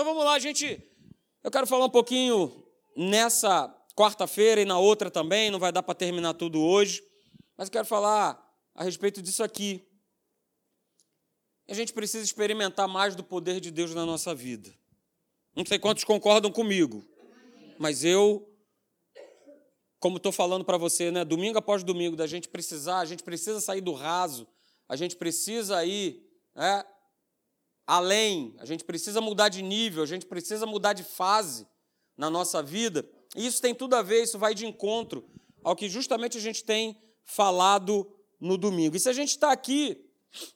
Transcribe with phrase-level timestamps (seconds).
[0.00, 0.82] Então vamos lá, gente.
[1.44, 2.64] Eu quero falar um pouquinho
[2.96, 7.02] nessa quarta-feira e na outra também, não vai dar para terminar tudo hoje,
[7.54, 8.42] mas eu quero falar
[8.74, 9.86] a respeito disso aqui.
[11.68, 14.74] A gente precisa experimentar mais do poder de Deus na nossa vida.
[15.54, 17.06] Não sei quantos concordam comigo,
[17.78, 18.50] mas eu,
[19.98, 23.60] como estou falando para você, né, domingo após domingo, da gente precisar, a gente precisa
[23.60, 24.48] sair do raso,
[24.88, 26.86] a gente precisa ir né,
[27.90, 31.66] além, a gente precisa mudar de nível, a gente precisa mudar de fase
[32.16, 33.04] na nossa vida.
[33.34, 35.28] E isso tem tudo a ver, isso vai de encontro
[35.64, 38.08] ao que justamente a gente tem falado
[38.40, 38.96] no domingo.
[38.96, 40.08] E se a gente está aqui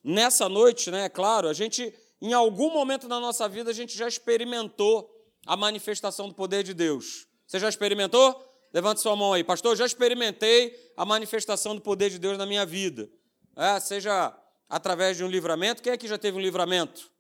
[0.05, 1.93] nessa noite, né, é claro, a gente,
[2.23, 5.11] em algum momento da nossa vida, a gente já experimentou
[5.45, 7.27] a manifestação do poder de Deus.
[7.49, 8.49] Você já experimentou?
[8.73, 9.43] Levante sua mão aí.
[9.43, 13.11] Pastor, já experimentei a manifestação do poder de Deus na minha vida.
[13.57, 14.33] É, seja
[14.69, 15.83] através de um livramento.
[15.83, 17.13] Quem aqui já teve um livramento?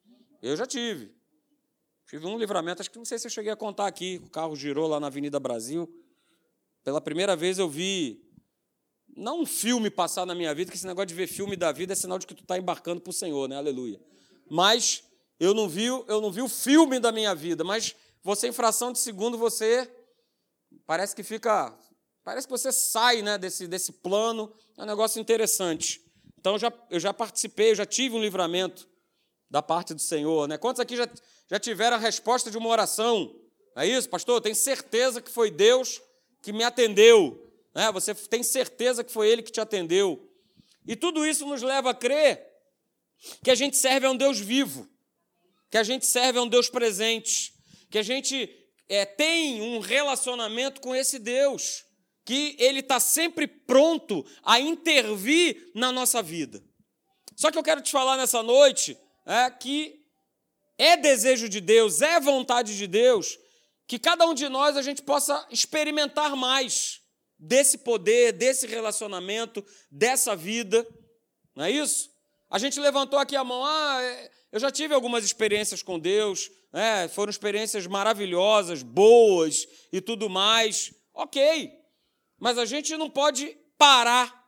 [0.44, 1.10] Eu já tive.
[2.06, 4.20] Tive um livramento, acho que não sei se eu cheguei a contar aqui.
[4.22, 5.88] O carro girou lá na Avenida Brasil.
[6.82, 8.22] Pela primeira vez eu vi,
[9.16, 11.94] não um filme passar na minha vida, que esse negócio de ver filme da vida
[11.94, 13.56] é sinal de que tu está embarcando para o Senhor, né?
[13.56, 13.98] Aleluia.
[14.50, 15.02] Mas
[15.40, 18.92] eu não vi, eu não vi o filme da minha vida, mas você, em fração
[18.92, 19.90] de segundo, você
[20.86, 21.74] parece que fica.
[22.22, 24.52] Parece que você sai né, desse, desse plano.
[24.76, 26.02] É um negócio interessante.
[26.38, 28.86] Então, já, eu já participei, eu já tive um livramento
[29.54, 30.48] da parte do Senhor.
[30.48, 30.58] Né?
[30.58, 31.08] Quantos aqui já,
[31.48, 33.32] já tiveram a resposta de uma oração?
[33.76, 34.40] É isso, pastor?
[34.40, 36.02] Tenho certeza que foi Deus
[36.42, 37.40] que me atendeu.
[37.72, 37.92] Né?
[37.92, 40.28] Você tem certeza que foi Ele que te atendeu.
[40.84, 42.44] E tudo isso nos leva a crer
[43.44, 44.88] que a gente serve a um Deus vivo,
[45.70, 47.54] que a gente serve a um Deus presente,
[47.88, 48.50] que a gente
[48.88, 51.84] é, tem um relacionamento com esse Deus
[52.24, 56.60] que ele está sempre pronto a intervir na nossa vida.
[57.36, 60.04] Só que eu quero te falar nessa noite é, que
[60.76, 63.38] é desejo de Deus, é vontade de Deus,
[63.86, 67.00] que cada um de nós a gente possa experimentar mais
[67.38, 70.86] desse poder, desse relacionamento, dessa vida,
[71.54, 72.10] não é isso?
[72.50, 76.50] A gente levantou aqui a mão, ah, é, eu já tive algumas experiências com Deus,
[76.72, 81.72] é, foram experiências maravilhosas, boas e tudo mais, ok.
[82.38, 84.44] Mas a gente não pode parar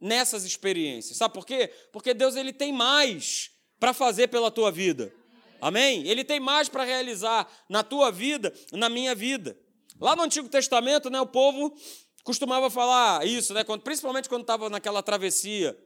[0.00, 1.16] nessas experiências.
[1.16, 1.68] Sabe por quê?
[1.92, 5.12] Porque Deus ele tem mais para fazer pela tua vida.
[5.60, 6.06] Amém?
[6.06, 9.56] Ele tem mais para realizar na tua vida, na minha vida.
[10.00, 11.74] Lá no Antigo Testamento, né, o povo
[12.22, 15.78] costumava falar isso, né, quando, principalmente quando estava naquela travessia,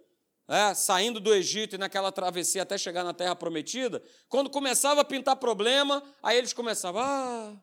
[0.48, 5.04] é, saindo do Egito e naquela travessia até chegar na Terra Prometida, quando começava a
[5.04, 7.56] pintar problema, aí eles começavam, ah,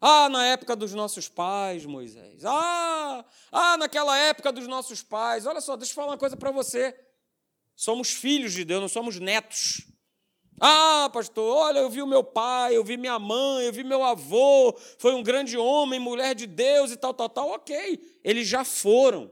[0.00, 2.44] ah, na época dos nossos pais, Moisés.
[2.44, 5.46] Ah, ah, naquela época dos nossos pais.
[5.46, 6.94] Olha só, deixa eu falar uma coisa para você.
[7.76, 9.82] Somos filhos de Deus, não somos netos.
[10.60, 14.04] Ah, pastor, olha, eu vi o meu pai, eu vi minha mãe, eu vi meu
[14.04, 17.50] avô, foi um grande homem, mulher de Deus e tal, tal, tal.
[17.50, 19.30] Ok, eles já foram.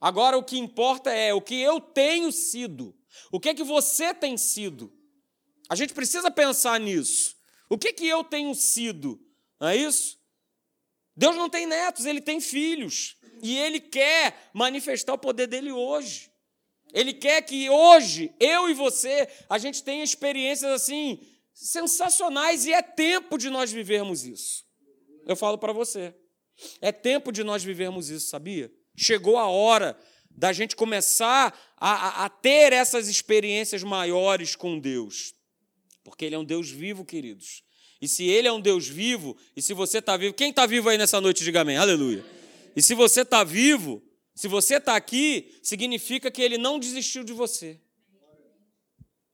[0.00, 2.94] Agora o que importa é o que eu tenho sido.
[3.30, 4.92] O que é que você tem sido?
[5.68, 7.36] A gente precisa pensar nisso.
[7.68, 9.20] O que é que eu tenho sido?
[9.60, 10.18] Não é isso?
[11.16, 13.16] Deus não tem netos, ele tem filhos.
[13.42, 16.30] E ele quer manifestar o poder dele hoje.
[16.94, 21.18] Ele quer que hoje, eu e você, a gente tenha experiências assim
[21.52, 24.64] sensacionais e é tempo de nós vivermos isso.
[25.26, 26.14] Eu falo para você.
[26.80, 28.72] É tempo de nós vivermos isso, sabia?
[28.96, 29.98] Chegou a hora
[30.30, 35.34] da gente começar a, a, a ter essas experiências maiores com Deus.
[36.04, 37.64] Porque Ele é um Deus vivo, queridos.
[38.00, 40.88] E se Ele é um Deus vivo, e se você está vivo, quem está vivo
[40.88, 42.24] aí nessa noite, diga amém, aleluia.
[42.76, 44.00] E se você está vivo,
[44.34, 47.80] se você está aqui, significa que Ele não desistiu de você.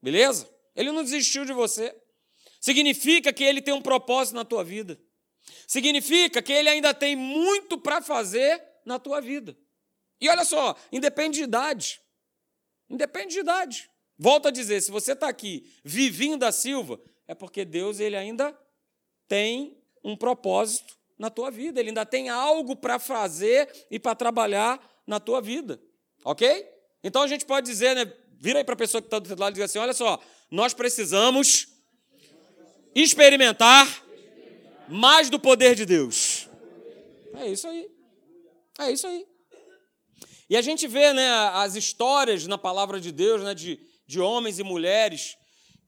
[0.02, 0.48] Beleza?
[0.76, 1.96] Ele não desistiu de você.
[2.60, 5.00] Significa que Ele tem um propósito na tua vida.
[5.66, 9.56] Significa que Ele ainda tem muito para fazer na tua vida.
[10.20, 12.00] E olha só, independe de idade.
[12.88, 13.90] Independe de idade.
[14.18, 18.56] Volto a dizer, se você está aqui, Vivinho da Silva, é porque Deus ele ainda
[19.26, 24.80] tem um propósito na tua vida, ele ainda tem algo para fazer e para trabalhar
[25.06, 25.78] na tua vida.
[26.24, 26.66] Ok?
[27.04, 28.10] Então a gente pode dizer, né?
[28.38, 30.18] Vira aí para a pessoa que está do lado e diz assim: olha só,
[30.50, 31.68] nós precisamos
[32.94, 34.02] experimentar
[34.88, 36.48] mais do poder de Deus.
[37.34, 37.86] É isso aí.
[38.78, 39.26] É isso aí.
[40.48, 44.58] E a gente vê né, as histórias na palavra de Deus, né, de, de homens
[44.58, 45.36] e mulheres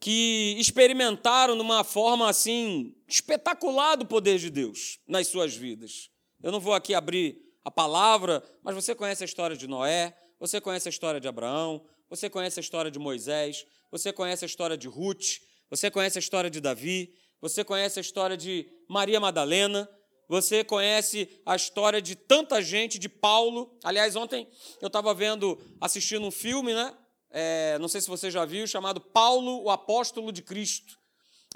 [0.03, 6.11] que experimentaram de uma forma assim espetacular do poder de Deus nas suas vidas.
[6.43, 10.61] Eu não vou aqui abrir a palavra, mas você conhece a história de Noé, você
[10.61, 14.77] conhece a história de Abraão, você conhece a história de Moisés, você conhece a história
[14.77, 15.39] de Ruth,
[15.71, 19.89] você conhece a história de Davi, você conhece a história de Maria Madalena,
[20.29, 23.79] você conhece a história de tanta gente, de Paulo.
[23.85, 24.49] Aliás, ontem
[24.81, 26.93] eu estava vendo, assistindo um filme, né?
[27.33, 30.99] É, não sei se você já viu, chamado Paulo, o Apóstolo de Cristo.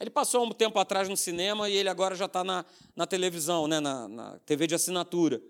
[0.00, 2.64] Ele passou um tempo atrás no cinema e ele agora já está na,
[2.94, 3.78] na televisão, né?
[3.78, 5.40] na, na TV de assinatura.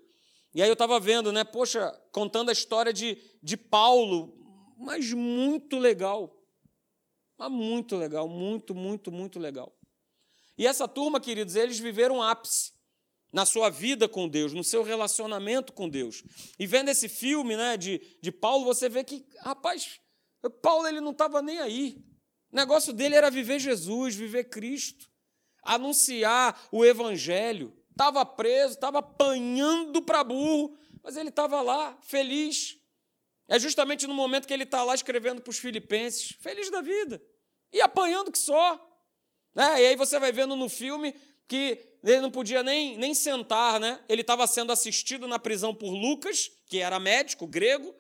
[0.53, 1.45] E aí eu estava vendo, né?
[1.45, 4.37] Poxa, contando a história de, de Paulo,
[4.77, 6.37] mas muito legal.
[7.39, 9.73] Mas muito legal, muito, muito, muito legal.
[10.59, 12.73] E essa turma, queridos, eles viveram um ápice
[13.33, 16.23] na sua vida com Deus, no seu relacionamento com Deus.
[16.59, 20.01] E vendo esse filme né, de, de Paulo, você vê que, rapaz,
[20.51, 22.05] Paulo ele não estava nem aí.
[22.53, 25.09] O negócio dele era viver Jesus, viver Cristo,
[25.63, 27.77] anunciar o Evangelho.
[27.91, 32.77] Estava preso, estava apanhando para burro, mas ele estava lá, feliz.
[33.49, 37.23] É justamente no momento que ele está lá escrevendo para os filipenses, feliz da vida,
[37.73, 38.75] e apanhando que só.
[39.55, 39.83] Né?
[39.83, 41.15] E aí você vai vendo no filme
[41.49, 44.01] que ele não podia nem, nem sentar, né?
[44.09, 47.95] Ele estava sendo assistido na prisão por Lucas, que era médico grego,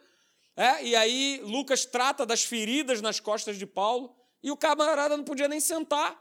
[0.56, 0.85] é?
[0.85, 5.49] e aí Lucas trata das feridas nas costas de Paulo, e o camarada não podia
[5.49, 6.17] nem sentar,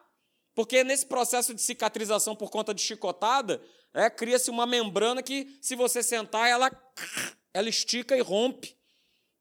[0.53, 3.61] porque nesse processo de cicatrização por conta de chicotada,
[3.93, 6.71] é, cria-se uma membrana que, se você sentar, ela,
[7.53, 8.75] ela estica e rompe.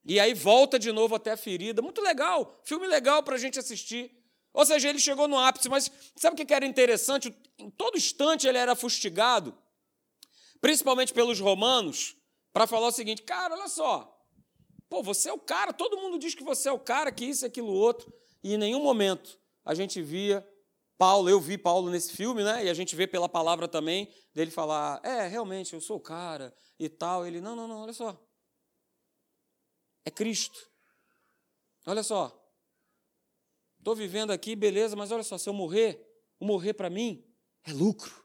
[0.05, 1.81] E aí volta de novo até a ferida.
[1.81, 4.12] Muito legal, filme legal para a gente assistir.
[4.52, 7.35] Ou seja, ele chegou no ápice, mas sabe o que era interessante?
[7.58, 9.56] Em todo instante ele era fustigado,
[10.61, 12.17] principalmente pelos romanos,
[12.52, 14.13] para falar o seguinte: cara, olha só,
[14.89, 17.45] pô, você é o cara, todo mundo diz que você é o cara, que isso,
[17.45, 20.47] aquilo, outro, e em nenhum momento a gente via
[20.97, 22.65] Paulo, eu vi Paulo nesse filme, né?
[22.65, 26.55] E a gente vê pela palavra também dele falar: é, realmente, eu sou o cara
[26.79, 27.27] e tal.
[27.27, 28.19] Ele: não, não, não, olha só.
[30.05, 30.71] É Cristo.
[31.87, 32.41] Olha só.
[33.79, 36.01] Estou vivendo aqui, beleza, mas olha só, se eu morrer,
[36.39, 37.23] o morrer para mim
[37.65, 38.25] é lucro.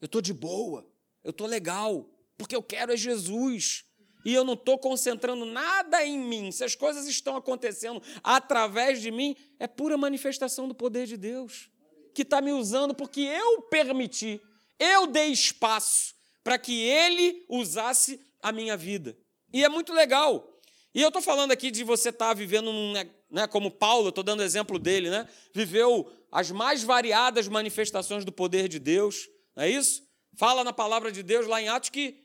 [0.00, 0.90] Eu estou de boa,
[1.22, 2.08] eu estou legal,
[2.38, 3.84] porque eu quero é Jesus.
[4.24, 6.50] E eu não estou concentrando nada em mim.
[6.50, 11.70] Se as coisas estão acontecendo através de mim, é pura manifestação do poder de Deus,
[12.14, 14.40] que está me usando porque eu permiti,
[14.78, 19.16] eu dei espaço para que Ele usasse a minha vida.
[19.52, 20.58] E é muito legal.
[20.94, 22.92] E eu estou falando aqui de você estar tá vivendo num,
[23.30, 28.68] né, como Paulo, estou dando exemplo dele, né, viveu as mais variadas manifestações do poder
[28.68, 30.02] de Deus, não é isso?
[30.36, 32.24] Fala na palavra de Deus lá em Atos que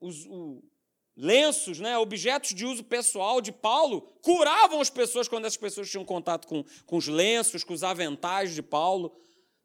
[0.00, 0.26] os,
[1.16, 6.04] lenços, né, objetos de uso pessoal de Paulo, curavam as pessoas quando as pessoas tinham
[6.04, 9.16] contato com, com os lenços, com os aventais de Paulo.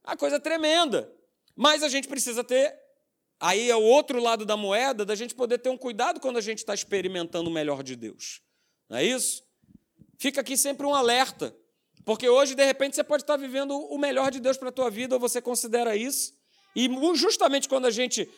[0.04, 1.12] A coisa tremenda.
[1.56, 2.74] Mas a gente precisa ter.
[3.40, 6.42] Aí é o outro lado da moeda, da gente poder ter um cuidado quando a
[6.42, 8.42] gente está experimentando o melhor de Deus.
[8.88, 9.44] Não é isso?
[10.18, 11.56] Fica aqui sempre um alerta,
[12.06, 14.90] porque hoje, de repente, você pode estar vivendo o melhor de Deus para a tua
[14.90, 16.34] vida, ou você considera isso.
[16.76, 18.30] E justamente quando a gente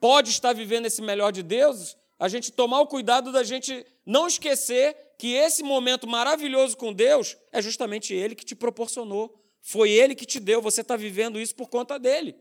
[0.00, 4.26] pode estar vivendo esse melhor de Deus, a gente tomar o cuidado da gente não
[4.26, 9.34] esquecer que esse momento maravilhoso com Deus é justamente Ele que te proporcionou.
[9.62, 12.36] Foi Ele que te deu, você está vivendo isso por conta dele.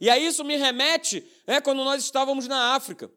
[0.00, 3.10] E aí isso me remete é, quando nós estávamos na África.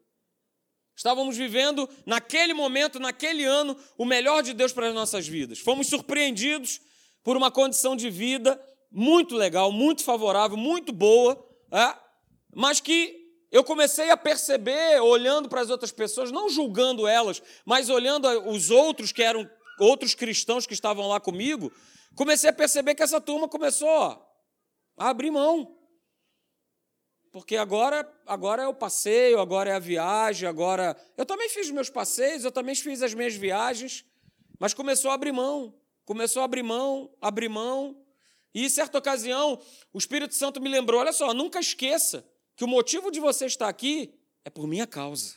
[0.94, 5.58] Estávamos vivendo, naquele momento, naquele ano, o melhor de Deus para as nossas vidas.
[5.58, 6.82] Fomos surpreendidos
[7.22, 8.62] por uma condição de vida
[8.92, 11.42] muito legal, muito favorável, muito boa,
[11.72, 11.96] é?
[12.54, 13.23] mas que
[13.54, 18.68] eu comecei a perceber, olhando para as outras pessoas, não julgando elas, mas olhando os
[18.68, 21.72] outros que eram outros cristãos que estavam lá comigo,
[22.16, 25.78] comecei a perceber que essa turma começou a abrir mão
[27.30, 30.96] porque agora, agora é o passeio, agora é a viagem, agora.
[31.16, 34.04] Eu também fiz meus passeios, eu também fiz as minhas viagens,
[34.56, 38.00] mas começou a abrir mão, começou a abrir mão, abrir mão.
[38.54, 39.60] E em certa ocasião,
[39.92, 42.24] o Espírito Santo me lembrou: olha só, nunca esqueça
[42.56, 45.34] que o motivo de você estar aqui é por minha causa.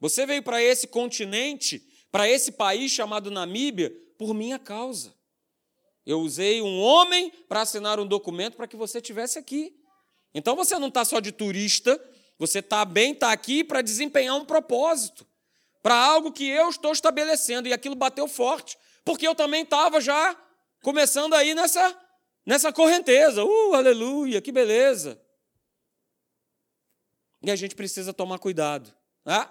[0.00, 5.14] Você veio para esse continente, para esse país chamado Namíbia, por minha causa.
[6.04, 9.74] Eu usei um homem para assinar um documento para que você estivesse aqui.
[10.34, 11.98] Então você não está só de turista,
[12.38, 15.26] você está bem, está aqui para desempenhar um propósito,
[15.82, 17.68] para algo que eu estou estabelecendo.
[17.68, 20.36] E aquilo bateu forte, porque eu também estava já
[20.82, 21.96] começando aí nessa,
[22.44, 23.42] nessa correnteza.
[23.42, 25.23] Uh, aleluia, que beleza.
[27.44, 28.92] E a gente precisa tomar cuidado.
[29.24, 29.48] Né?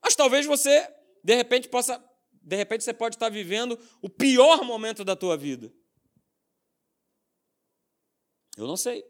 [0.00, 0.88] Mas talvez você,
[1.24, 2.02] de repente, possa.
[2.40, 5.72] De repente você pode estar vivendo o pior momento da tua vida.
[8.56, 9.04] Eu não sei.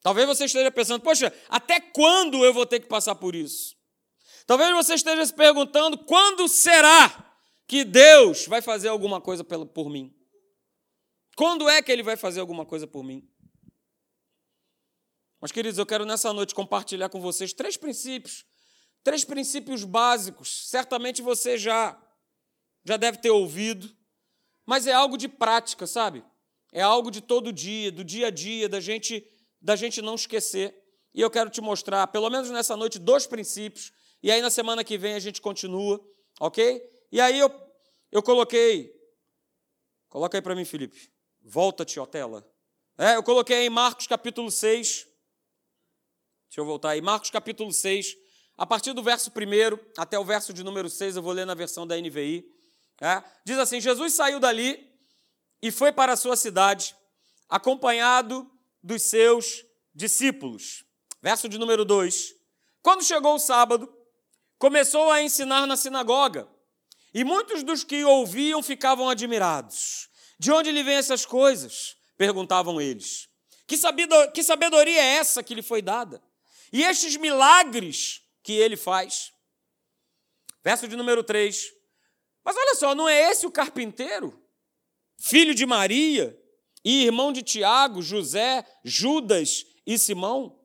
[0.00, 3.76] Talvez você esteja pensando, poxa, até quando eu vou ter que passar por isso?
[4.46, 7.34] Talvez você esteja se perguntando, quando será
[7.66, 10.14] que Deus vai fazer alguma coisa por mim?
[11.36, 13.28] Quando é que Ele vai fazer alguma coisa por mim?
[15.40, 18.44] Mas, queridos, eu quero nessa noite compartilhar com vocês três princípios,
[19.04, 20.68] três princípios básicos.
[20.68, 22.00] Certamente você já
[22.84, 23.94] já deve ter ouvido,
[24.64, 26.24] mas é algo de prática, sabe?
[26.72, 29.26] É algo de todo dia, do dia a dia, da gente
[29.60, 30.74] da gente não esquecer.
[31.14, 33.92] E eu quero te mostrar, pelo menos nessa noite, dois princípios.
[34.22, 36.00] E aí na semana que vem a gente continua,
[36.40, 36.82] ok?
[37.10, 37.50] E aí eu,
[38.12, 38.94] eu coloquei.
[40.08, 41.10] Coloca aí para mim, Felipe.
[41.42, 42.48] Volta-te, ó tela.
[42.96, 45.07] É, eu coloquei em Marcos capítulo 6.
[46.48, 47.00] Deixa eu voltar aí.
[47.02, 48.16] Marcos capítulo 6.
[48.56, 51.54] A partir do verso 1 até o verso de número 6, eu vou ler na
[51.54, 52.44] versão da NVI.
[53.00, 54.84] É, diz assim: Jesus saiu dali
[55.62, 56.96] e foi para a sua cidade,
[57.48, 58.50] acompanhado
[58.82, 59.64] dos seus
[59.94, 60.84] discípulos.
[61.22, 62.34] Verso de número 2.
[62.82, 63.92] Quando chegou o sábado,
[64.58, 66.48] começou a ensinar na sinagoga,
[67.12, 70.08] e muitos dos que ouviam ficavam admirados.
[70.38, 71.96] De onde lhe vêm essas coisas?
[72.16, 73.28] perguntavam eles.
[73.66, 73.76] Que
[74.42, 76.20] sabedoria é essa que lhe foi dada?
[76.72, 79.32] E estes milagres que ele faz?
[80.62, 81.72] Verso de número 3.
[82.44, 84.42] Mas olha só, não é esse o carpinteiro?
[85.20, 86.38] Filho de Maria,
[86.84, 90.58] e irmão de Tiago, José, Judas e Simão?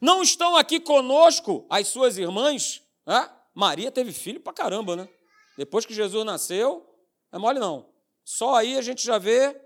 [0.00, 2.82] Não estão aqui conosco as suas irmãs?
[3.06, 3.30] É?
[3.54, 5.08] Maria teve filho pra caramba, né?
[5.56, 6.86] Depois que Jesus nasceu,
[7.30, 7.90] é mole não.
[8.24, 9.58] Só aí a gente já vê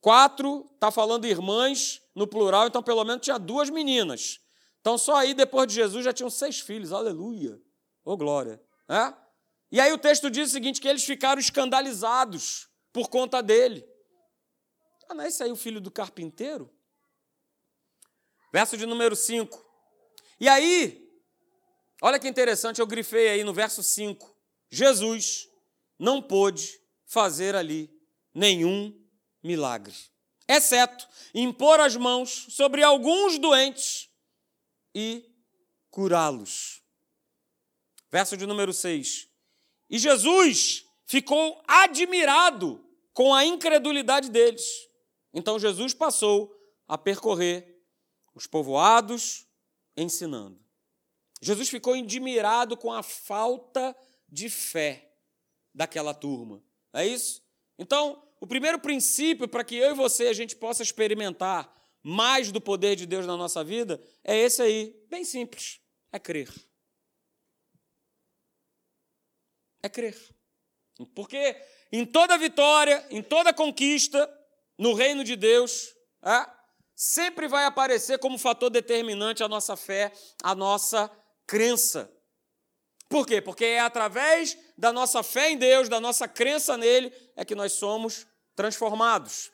[0.00, 4.40] quatro, está falando irmãs no plural, então pelo menos tinha duas meninas.
[4.80, 7.60] Então só aí depois de Jesus já tinham seis filhos, aleluia,
[8.04, 8.62] ô glória.
[8.88, 9.14] É?
[9.70, 13.86] E aí o texto diz o seguinte: que eles ficaram escandalizados por conta dele.
[15.08, 16.72] Ah, não é esse aí o filho do carpinteiro?
[18.52, 19.66] Verso de número 5.
[20.40, 21.06] E aí,
[22.00, 24.36] olha que interessante, eu grifei aí no verso 5.
[24.70, 25.48] Jesus
[25.98, 27.90] não pôde fazer ali
[28.34, 28.94] nenhum
[29.42, 29.94] milagre,
[30.46, 34.07] exceto impor as mãos sobre alguns doentes
[34.98, 35.24] e
[35.90, 36.82] curá-los.
[38.10, 39.28] Verso de número 6.
[39.88, 44.66] E Jesus ficou admirado com a incredulidade deles.
[45.32, 46.52] Então Jesus passou
[46.88, 47.80] a percorrer
[48.34, 49.46] os povoados
[49.96, 50.58] ensinando.
[51.40, 53.96] Jesus ficou admirado com a falta
[54.28, 55.14] de fé
[55.72, 56.60] daquela turma.
[56.92, 57.40] É isso?
[57.78, 62.60] Então, o primeiro princípio para que eu e você a gente possa experimentar mais do
[62.60, 65.80] poder de Deus na nossa vida é esse aí, bem simples,
[66.12, 66.52] é crer.
[69.82, 70.16] É crer.
[71.14, 71.56] Porque
[71.92, 74.28] em toda vitória, em toda conquista,
[74.76, 76.46] no reino de Deus, é,
[76.94, 80.12] sempre vai aparecer como fator determinante a nossa fé,
[80.42, 81.10] a nossa
[81.46, 82.12] crença.
[83.08, 83.40] Por quê?
[83.40, 87.72] Porque é através da nossa fé em Deus, da nossa crença nele, é que nós
[87.72, 89.50] somos transformados.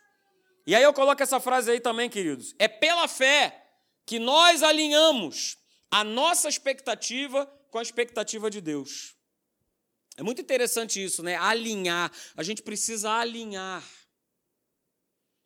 [0.67, 2.55] E aí eu coloco essa frase aí também, queridos.
[2.59, 3.63] É pela fé
[4.07, 5.59] que nós alinhamos
[5.91, 9.15] a nossa expectativa com a expectativa de Deus.
[10.17, 11.37] É muito interessante isso, né?
[11.37, 12.11] Alinhar.
[12.37, 13.83] A gente precisa alinhar.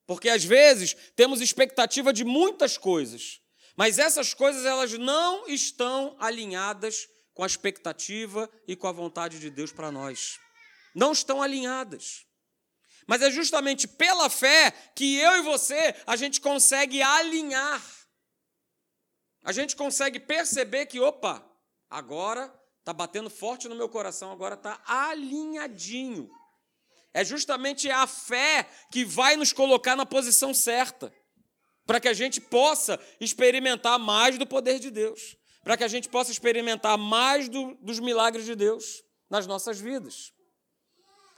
[0.07, 3.41] Porque às vezes temos expectativa de muitas coisas,
[3.77, 9.51] mas essas coisas elas não estão alinhadas com a expectativa e com a vontade de
[9.51, 10.39] Deus para nós.
[10.95, 12.27] Não estão alinhadas.
[13.09, 17.83] Mas é justamente pela fé que eu e você a gente consegue alinhar.
[19.43, 21.43] A gente consegue perceber que, opa,
[21.89, 26.29] agora está batendo forte no meu coração, agora está alinhadinho.
[27.15, 31.11] É justamente a fé que vai nos colocar na posição certa,
[31.87, 35.35] para que a gente possa experimentar mais do poder de Deus,
[35.65, 40.35] para que a gente possa experimentar mais do, dos milagres de Deus nas nossas vidas.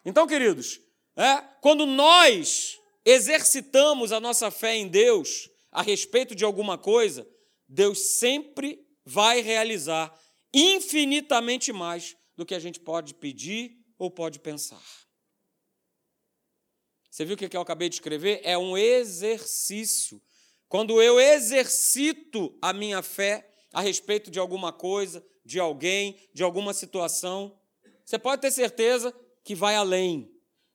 [0.04, 0.80] Então, queridos,
[1.16, 7.26] é, quando nós exercitamos a nossa fé em Deus a respeito de alguma coisa,
[7.68, 10.12] Deus sempre vai realizar
[10.52, 14.82] infinitamente mais do que a gente pode pedir ou pode pensar.
[17.10, 18.40] Você viu o que eu acabei de escrever?
[18.44, 20.22] É um exercício.
[20.68, 26.72] Quando eu exercito a minha fé a respeito de alguma coisa, de alguém, de alguma
[26.72, 27.58] situação,
[28.04, 29.14] você pode ter certeza
[29.44, 30.29] que vai além.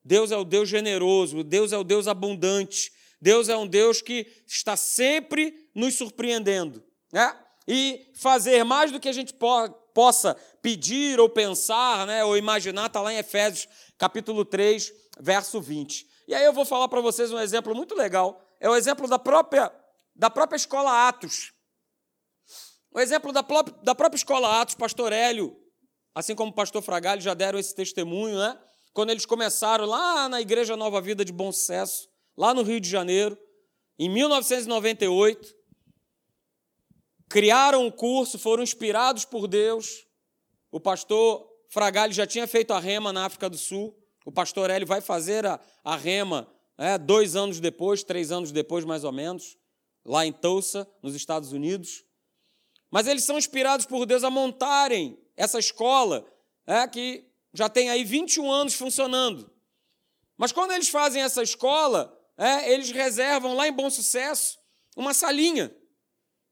[0.05, 4.27] Deus é o Deus generoso, Deus é o Deus abundante, Deus é um Deus que
[4.45, 6.83] está sempre nos surpreendendo.
[7.11, 7.35] Né?
[7.67, 12.87] E fazer mais do que a gente po possa pedir ou pensar né, ou imaginar,
[12.87, 13.65] está lá em Efésios
[13.97, 16.05] capítulo 3, verso 20.
[16.27, 18.45] E aí eu vou falar para vocês um exemplo muito legal.
[18.59, 19.71] É o exemplo da própria,
[20.13, 21.53] da própria escola Atos.
[22.91, 23.41] O exemplo da,
[23.83, 25.55] da própria escola Atos, pastor Hélio,
[26.13, 28.59] assim como o pastor Fragalho já deram esse testemunho, né?
[28.95, 32.89] Quando eles começaram lá na Igreja Nova Vida de Bom Sucesso, lá no Rio de
[32.89, 33.37] Janeiro,
[33.99, 35.53] em 1998.
[37.27, 40.07] criaram o curso, foram inspirados por Deus.
[40.71, 43.93] O pastor Fragali já tinha feito a rema na África do Sul.
[44.25, 48.85] O pastor Hélio vai fazer a, a rema é, dois anos depois, três anos depois,
[48.85, 49.57] mais ou menos,
[50.05, 52.05] lá em Tulsa, nos Estados Unidos.
[52.89, 56.25] Mas eles são inspirados por Deus a montarem essa escola,
[56.65, 59.49] é, que já tem aí 21 anos funcionando.
[60.37, 64.59] Mas quando eles fazem essa escola, é, eles reservam lá em Bom Sucesso
[64.95, 65.75] uma salinha.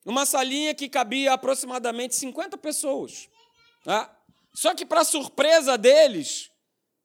[0.06, 3.30] Uma salinha que cabia aproximadamente 50 pessoas.
[3.86, 4.10] É.
[4.54, 6.50] Só que, para surpresa deles,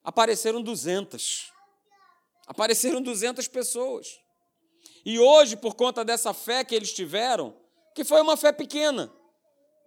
[0.04, 1.52] apareceram 200.
[2.46, 4.20] Apareceram 200 pessoas.
[5.04, 7.56] E hoje, por conta dessa fé que eles tiveram,
[7.94, 9.12] que foi uma fé pequena,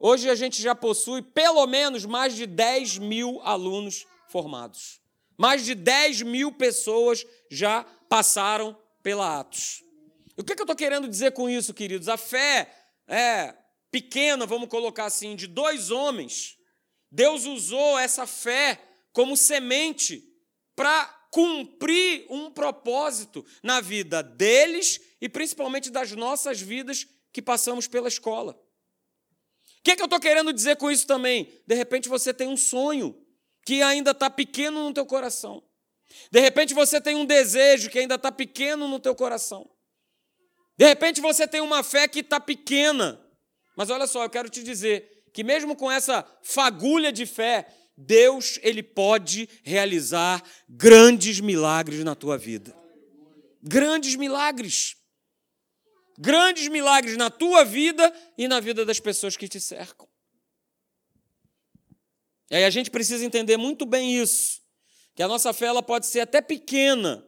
[0.01, 5.00] hoje a gente já possui pelo menos mais de 10 mil alunos formados.
[5.38, 9.84] Mais de 10 mil pessoas já passaram pela Atos.
[10.38, 12.10] O que, eu estou querendo dizer com isso, queridos?
[12.10, 12.72] A fé
[13.08, 13.55] é
[13.91, 16.58] pequena, vamos colocar assim, de dois homens.
[17.12, 18.81] Deus usou essa fé
[19.12, 20.24] como semente
[20.75, 28.08] para cumprir um propósito na vida deles e principalmente das nossas vidas que passamos pela
[28.08, 28.60] escola.
[29.81, 31.51] O que, é que eu estou querendo dizer com isso também?
[31.65, 33.19] De repente você tem um sonho
[33.65, 35.63] que ainda está pequeno no teu coração.
[36.31, 39.67] De repente você tem um desejo que ainda está pequeno no teu coração.
[40.77, 43.19] De repente você tem uma fé que está pequena.
[43.75, 47.65] Mas olha só, eu quero te dizer que mesmo com essa fagulha de fé,
[47.97, 52.75] Deus ele pode realizar grandes milagres na tua vida.
[53.63, 54.95] Grandes milagres.
[56.22, 60.08] Grandes milagres na tua vida e na vida das pessoas que te cercam.
[62.51, 64.62] E aí a gente precisa entender muito bem isso,
[65.16, 67.28] que a nossa fé ela pode ser até pequena,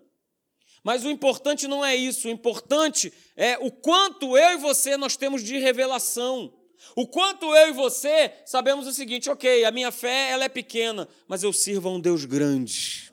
[0.83, 5.17] mas o importante não é isso, o importante é o quanto eu e você nós
[5.17, 6.53] temos de revelação.
[6.95, 11.07] O quanto eu e você sabemos o seguinte, ok, a minha fé ela é pequena,
[11.27, 13.11] mas eu sirvo a um Deus grande.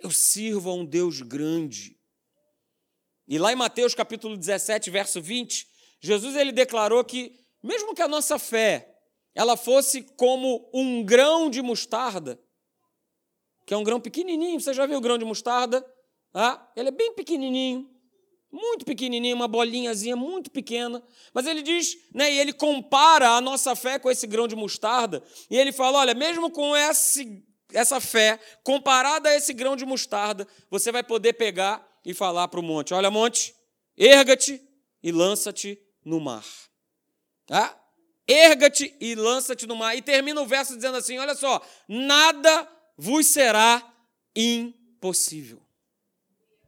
[0.00, 1.97] Eu sirvo a um Deus grande.
[3.28, 5.68] E lá em Mateus capítulo 17, verso 20,
[6.00, 8.94] Jesus ele declarou que mesmo que a nossa fé
[9.34, 12.40] ela fosse como um grão de mostarda,
[13.66, 15.84] que é um grão pequenininho, você já viu o grão de mostarda?
[16.32, 17.88] Ah, ele é bem pequenininho
[18.50, 21.02] muito pequenininho, uma bolinhazinha muito pequena.
[21.32, 25.22] Mas ele diz, né, e ele compara a nossa fé com esse grão de mostarda,
[25.50, 30.46] e ele fala: olha, mesmo com esse, essa fé, comparada a esse grão de mostarda,
[30.70, 33.54] você vai poder pegar e falar para o monte: olha, monte,
[33.94, 34.58] erga-te
[35.02, 36.44] e lança-te no mar.
[37.46, 37.78] Tá?
[38.26, 39.94] Erga-te e lança-te no mar.
[39.94, 42.66] E termina o verso dizendo assim: olha só, nada
[42.96, 43.86] vos será
[44.34, 45.62] impossível.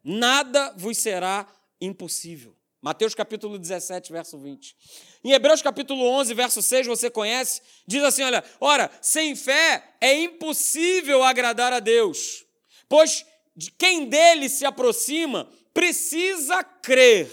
[0.04, 1.50] Nada vos será
[1.80, 2.54] impossível.
[2.82, 4.76] Mateus capítulo 17, verso 20.
[5.24, 10.14] Em Hebreus capítulo 11, verso 6, você conhece, diz assim, olha, ora, sem fé é
[10.22, 12.46] impossível agradar a Deus,
[12.88, 13.26] pois
[13.68, 17.30] quem dele se aproxima precisa crer.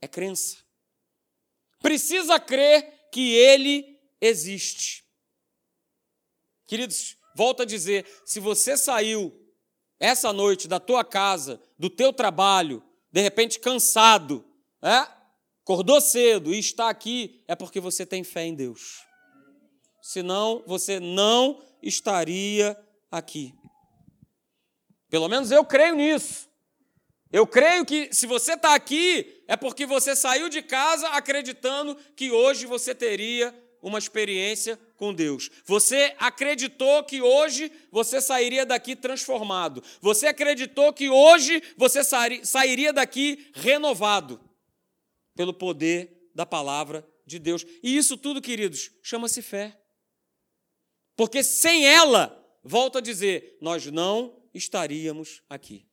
[0.00, 0.58] É crença.
[1.80, 5.04] Precisa crer que ele existe.
[6.66, 9.32] Queridos, volto a dizer, se você saiu
[9.98, 14.44] essa noite da tua casa, do teu trabalho, de repente cansado,
[14.82, 15.08] é?
[15.62, 19.02] acordou cedo e está aqui, é porque você tem fé em Deus.
[20.02, 22.78] Senão você não estaria
[23.10, 23.52] aqui.
[25.08, 26.48] Pelo menos eu creio nisso.
[27.32, 32.30] Eu creio que se você está aqui, é porque você saiu de casa acreditando que
[32.30, 35.50] hoje você teria uma experiência com Deus.
[35.64, 39.82] Você acreditou que hoje você sairia daqui transformado.
[40.00, 44.40] Você acreditou que hoje você sairia daqui renovado
[45.34, 47.64] pelo poder da palavra de Deus.
[47.82, 49.78] E isso tudo, queridos, chama-se fé.
[51.16, 55.86] Porque sem ela, volto a dizer, nós não estaríamos aqui.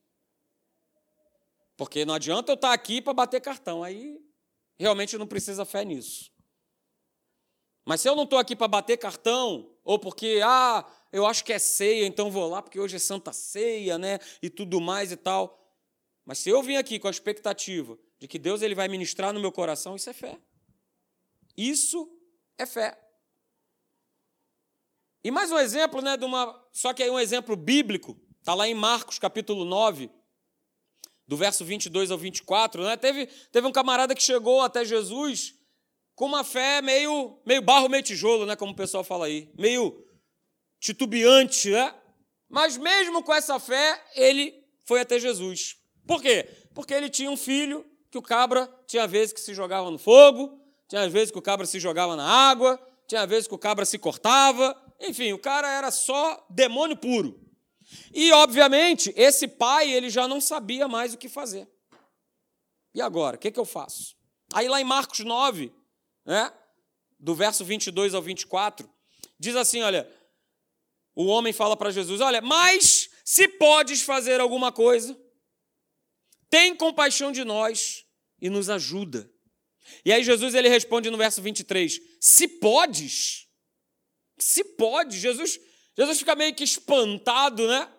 [1.76, 4.20] Porque não adianta eu estar aqui para bater cartão, aí
[4.78, 6.32] realmente não precisa fé nisso.
[7.86, 11.52] Mas se eu não estou aqui para bater cartão, ou porque, ah, eu acho que
[11.52, 14.20] é ceia, então vou lá porque hoje é Santa Ceia, né?
[14.42, 15.60] E tudo mais e tal.
[16.26, 19.40] Mas se eu vim aqui com a expectativa de que Deus ele vai ministrar no
[19.40, 20.40] meu coração, isso é fé.
[21.58, 22.10] Isso
[22.58, 22.98] é fé.
[25.24, 28.68] E mais um exemplo, né, de uma, só que aí um exemplo bíblico, está lá
[28.68, 30.12] em Marcos capítulo 9,
[31.26, 32.98] do verso 22 ao 24, né?
[32.98, 35.56] Teve, teve um camarada que chegou até Jesus
[36.14, 40.06] com uma fé meio, meio barro, meio tijolo, né, como o pessoal fala aí, meio
[40.78, 41.96] titubeante, né?
[42.50, 44.54] Mas mesmo com essa fé, ele
[44.86, 45.78] foi até Jesus.
[46.06, 46.46] Por quê?
[46.76, 50.62] Porque ele tinha um filho que o cabra tinha vezes que se jogava no fogo,
[50.90, 52.78] tinha vezes que o cabra se jogava na água,
[53.08, 57.42] tinha vezes que o cabra se cortava, enfim, o cara era só demônio puro.
[58.14, 61.68] E, obviamente, esse pai ele já não sabia mais o que fazer.
[62.94, 64.16] E agora, o que, que eu faço?
[64.54, 65.74] Aí lá em Marcos 9,
[66.26, 66.54] né,
[67.20, 68.90] do verso 22 ao 24,
[69.40, 70.10] diz assim, olha,
[71.16, 75.18] o homem fala para Jesus, olha, mas se podes fazer alguma coisa,
[76.50, 78.06] tem compaixão de nós
[78.40, 79.32] e nos ajuda.
[80.06, 83.48] E aí Jesus ele responde no verso 23: Se podes,
[84.38, 85.60] se pode, Jesus,
[85.98, 87.92] Jesus fica meio que espantado, né?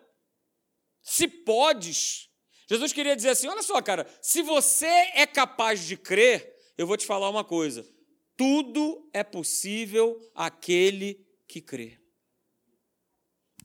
[1.01, 2.29] Se podes.
[2.69, 6.97] Jesus queria dizer assim: olha só, cara, se você é capaz de crer, eu vou
[6.97, 7.87] te falar uma coisa:
[8.35, 11.99] tudo é possível aquele que crê.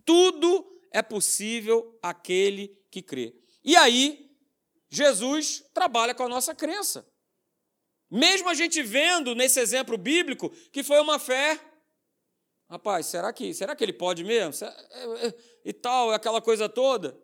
[0.04, 3.34] Tudo é possível aquele que crê.
[3.64, 4.30] E aí,
[4.88, 7.06] Jesus trabalha com a nossa crença.
[8.10, 11.58] Mesmo a gente vendo nesse exemplo bíblico que foi uma fé.
[12.70, 14.64] Rapaz, será que, será que ele pode mesmo?
[14.64, 17.18] É, é, e tal, aquela coisa toda.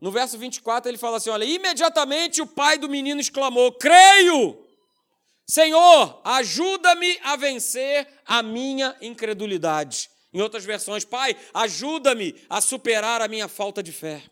[0.00, 4.64] No verso 24 ele fala assim: Olha, imediatamente o pai do menino exclamou: Creio!
[5.48, 10.08] Senhor, ajuda-me a vencer a minha incredulidade.
[10.32, 14.22] Em outras versões, Pai, ajuda-me a superar a minha falta de fé.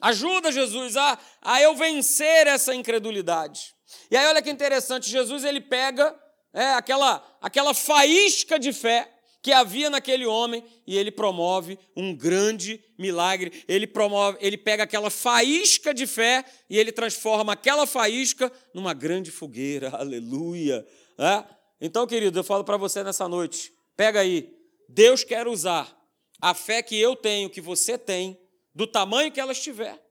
[0.00, 3.74] Ajuda, Jesus, a, a eu vencer essa incredulidade.
[4.08, 6.16] E aí, olha que interessante, Jesus ele pega
[6.56, 12.82] é, aquela, aquela faísca de fé que havia naquele homem e ele promove um grande
[12.98, 13.62] milagre.
[13.68, 19.30] Ele promove, ele pega aquela faísca de fé e ele transforma aquela faísca numa grande
[19.30, 19.90] fogueira.
[20.00, 20.84] Aleluia!
[21.18, 21.44] É?
[21.78, 24.50] Então, querido, eu falo para você nessa noite, pega aí.
[24.88, 25.94] Deus quer usar
[26.40, 28.40] a fé que eu tenho, que você tem,
[28.74, 30.02] do tamanho que ela estiver.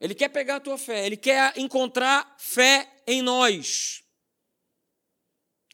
[0.00, 4.02] Ele quer pegar a tua fé, ele quer encontrar fé em nós.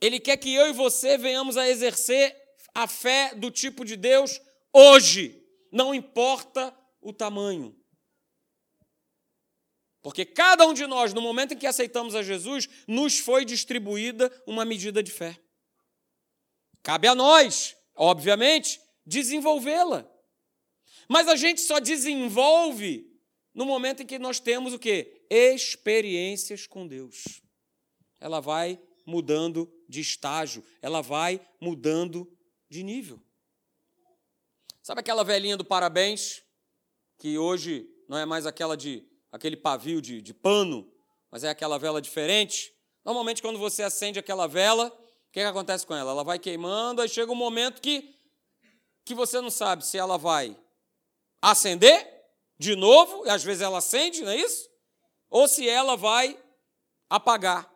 [0.00, 2.34] Ele quer que eu e você venhamos a exercer
[2.74, 4.40] a fé do tipo de Deus
[4.72, 7.76] hoje, não importa o tamanho.
[10.02, 14.30] Porque cada um de nós, no momento em que aceitamos a Jesus, nos foi distribuída
[14.46, 15.38] uma medida de fé.
[16.82, 20.06] Cabe a nós, obviamente, desenvolvê-la.
[21.08, 23.13] Mas a gente só desenvolve
[23.54, 25.24] no momento em que nós temos o quê?
[25.30, 27.40] Experiências com Deus.
[28.20, 32.30] Ela vai mudando de estágio, ela vai mudando
[32.68, 33.22] de nível.
[34.82, 36.42] Sabe aquela velhinha do parabéns,
[37.18, 40.92] que hoje não é mais aquela de aquele pavio de, de pano,
[41.30, 42.72] mas é aquela vela diferente?
[43.04, 46.12] Normalmente, quando você acende aquela vela, o que, que acontece com ela?
[46.12, 48.14] Ela vai queimando, aí chega um momento que,
[49.04, 50.56] que você não sabe se ela vai
[51.42, 52.13] acender
[52.58, 54.68] de novo, e às vezes ela acende, não é isso?
[55.28, 56.38] Ou se ela vai
[57.08, 57.70] apagar.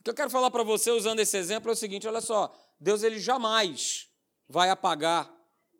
[0.00, 2.54] O que eu quero falar para você usando esse exemplo é o seguinte: olha só,
[2.80, 4.08] Deus ele jamais
[4.48, 5.32] vai apagar,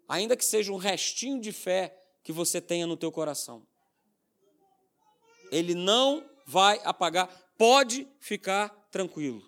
[0.09, 3.66] ainda que seja um restinho de fé que você tenha no teu coração.
[5.53, 9.42] Ele não vai apagar, pode ficar tranquilo.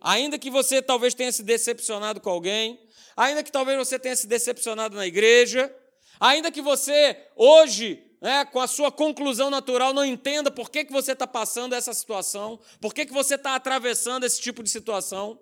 [0.00, 2.80] Ainda que você talvez tenha se decepcionado com alguém,
[3.16, 5.72] ainda que talvez você tenha se decepcionado na igreja,
[6.20, 10.92] Ainda que você hoje, né, com a sua conclusão natural, não entenda por que, que
[10.92, 15.38] você está passando essa situação, por que, que você está atravessando esse tipo de situação.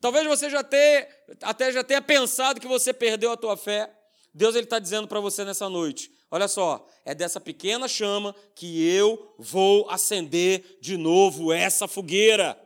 [0.00, 1.06] Talvez você já tenha,
[1.42, 3.90] até já tenha pensado que você perdeu a tua fé.
[4.32, 9.34] Deus está dizendo para você nessa noite: olha só, é dessa pequena chama que eu
[9.38, 12.58] vou acender de novo essa fogueira.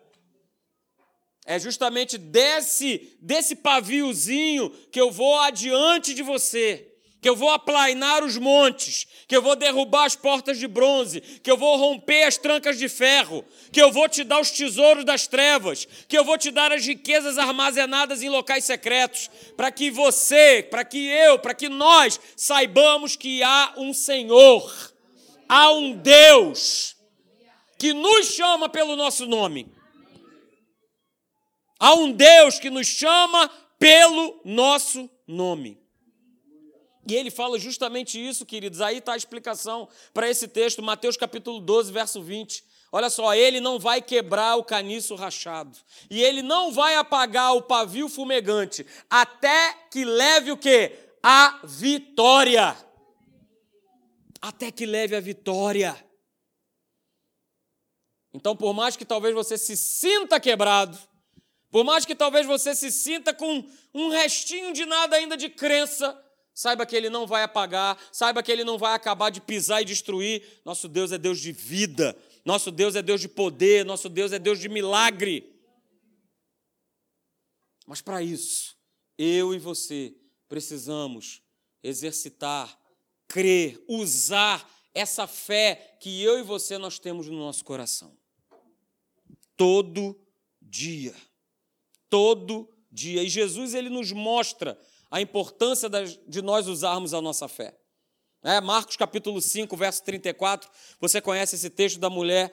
[1.47, 6.94] É justamente desse, desse paviozinho que eu vou adiante de você
[7.25, 11.51] que eu vou aplainar os montes, que eu vou derrubar as portas de bronze, que
[11.51, 15.27] eu vou romper as trancas de ferro, que eu vou te dar os tesouros das
[15.27, 20.69] trevas, que eu vou te dar as riquezas armazenadas em locais secretos, para que você,
[20.71, 24.93] para que eu, para que nós saibamos que há um Senhor,
[25.49, 26.95] há um Deus
[27.79, 29.73] que nos chama pelo nosso nome.
[31.81, 35.84] Há um Deus que nos chama pelo nosso nome.
[37.07, 38.81] E ele fala justamente isso, queridos.
[38.81, 42.65] Aí está a explicação para esse texto, Mateus capítulo 12, verso 20.
[42.91, 45.77] Olha só, ele não vai quebrar o caniço rachado.
[46.09, 50.97] E ele não vai apagar o pavio fumegante até que leve o quê?
[51.23, 52.77] A vitória.
[54.41, 55.97] Até que leve a vitória.
[58.33, 60.99] Então, por mais que talvez você se sinta quebrado,
[61.71, 66.17] por mais que talvez você se sinta com um restinho de nada ainda de crença,
[66.55, 69.85] Saiba que ele não vai apagar, saiba que ele não vai acabar de pisar e
[69.85, 70.61] destruir.
[70.65, 74.39] Nosso Deus é Deus de vida, nosso Deus é Deus de poder, nosso Deus é
[74.39, 75.53] Deus de milagre.
[77.87, 78.77] Mas para isso,
[79.19, 80.15] eu e você
[80.49, 81.43] precisamos
[81.83, 82.79] exercitar,
[83.27, 88.17] crer, usar essa fé que eu e você nós temos no nosso coração.
[89.57, 90.17] Todo
[90.63, 91.15] dia.
[92.09, 93.25] Todo dia.
[93.25, 94.79] E Jesus ele nos mostra
[95.15, 95.89] a importância
[96.27, 97.73] de nós usarmos a nossa fé.
[98.43, 102.53] É, Marcos capítulo 5, verso 34, você conhece esse texto da mulher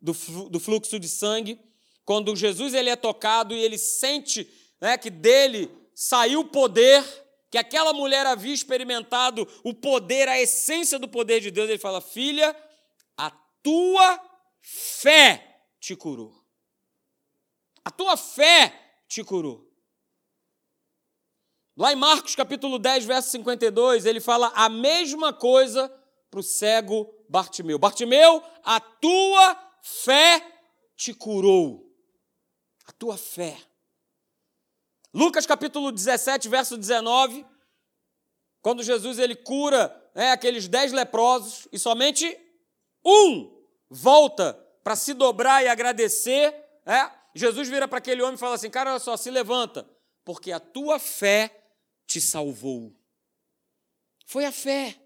[0.00, 1.60] do, fluxo de sangue,
[2.02, 7.04] quando Jesus ele é tocado e ele sente né, que dele saiu o poder,
[7.50, 12.00] que aquela mulher havia experimentado o poder, a essência do poder de Deus, ele fala:
[12.00, 12.56] Filha,
[13.14, 13.30] a
[13.62, 14.18] tua
[14.62, 16.32] fé te curou.
[17.84, 18.72] A tua fé
[19.06, 19.69] te curou.
[21.80, 25.88] Lá em Marcos capítulo 10, verso 52, ele fala a mesma coisa
[26.30, 27.78] para o cego Bartimeu.
[27.78, 30.46] Bartimeu, a tua fé
[30.94, 31.90] te curou.
[32.86, 33.56] A tua fé.
[35.14, 37.46] Lucas capítulo 17, verso 19,
[38.60, 42.38] quando Jesus ele cura né, aqueles dez leprosos e somente
[43.02, 44.52] um volta
[44.84, 48.90] para se dobrar e agradecer, né, Jesus vira para aquele homem e fala assim: Cara,
[48.90, 49.88] olha só, se levanta,
[50.26, 51.56] porque a tua fé
[52.10, 52.92] te salvou.
[54.26, 55.00] Foi a fé.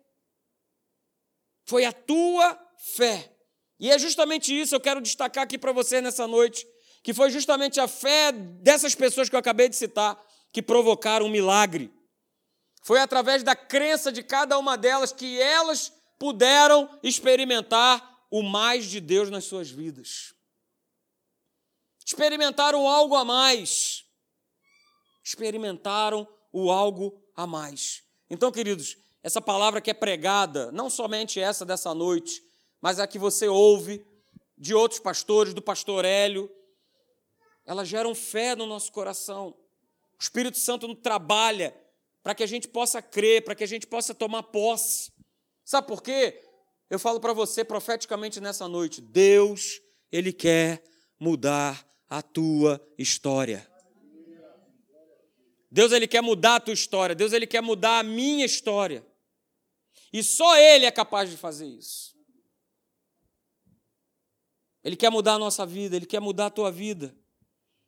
[1.65, 2.59] Foi a tua
[2.97, 3.31] fé.
[3.79, 6.67] E é justamente isso que eu quero destacar aqui para você nessa noite
[7.05, 10.19] que foi justamente a fé dessas pessoas que eu acabei de citar
[10.51, 11.93] que provocaram um milagre.
[12.83, 19.01] Foi através da crença de cada uma delas que elas puderam experimentar o mais de
[19.01, 20.33] Deus nas suas vidas.
[22.07, 24.07] Experimentaram algo a mais.
[25.23, 28.05] Experimentaram o algo a mais.
[28.31, 32.41] Então, queridos, essa palavra que é pregada, não somente essa dessa noite,
[32.81, 34.07] mas a que você ouve
[34.57, 36.49] de outros pastores, do pastor Hélio,
[37.67, 39.49] elas geram fé no nosso coração.
[39.49, 41.75] O Espírito Santo trabalha
[42.23, 45.13] para que a gente possa crer, para que a gente possa tomar posse.
[45.65, 46.41] Sabe por quê?
[46.89, 49.81] Eu falo para você profeticamente nessa noite: Deus,
[50.13, 50.85] Ele quer
[51.19, 53.74] mudar a tua história.
[55.75, 57.17] Deus, Ele quer mudar a tua história.
[57.17, 59.05] Deus, Ele quer mudar a minha história.
[60.13, 62.15] E só Ele é capaz de fazer isso.
[64.85, 67.13] Ele quer mudar a nossa vida, Ele quer mudar a tua vida.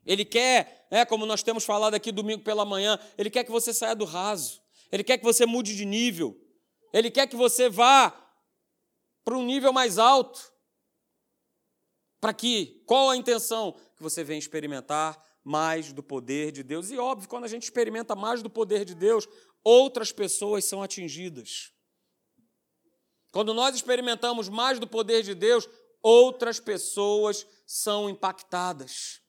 [0.04, 3.72] Ele quer, é, como nós temos falado aqui domingo pela manhã, ele quer que você
[3.72, 4.60] saia do raso.
[4.90, 6.36] Ele quer que você mude de nível.
[6.92, 8.10] Ele quer que você vá
[9.24, 10.52] para um nível mais alto.
[12.20, 12.82] Para que?
[12.84, 13.76] Qual a intenção?
[13.96, 16.90] Que você venha experimentar mais do poder de Deus.
[16.90, 19.28] E óbvio, quando a gente experimenta mais do poder de Deus,
[19.62, 21.72] outras pessoas são atingidas.
[23.30, 25.68] Quando nós experimentamos mais do poder de Deus,
[26.02, 29.20] outras pessoas são impactadas.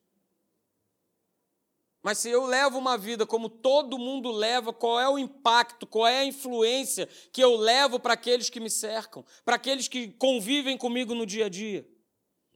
[2.02, 6.08] Mas se eu levo uma vida como todo mundo leva, qual é o impacto, qual
[6.08, 10.80] é a influência que eu levo para aqueles que me cercam, para aqueles que convivem
[10.80, 11.88] comigo no dia a dia?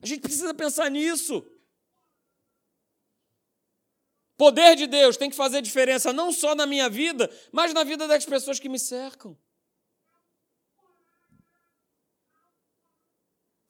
[0.01, 1.45] A gente precisa pensar nisso.
[4.41, 8.07] Poder de Deus tem que fazer diferença não só na minha vida, mas na vida
[8.07, 9.39] das pessoas que me cercam.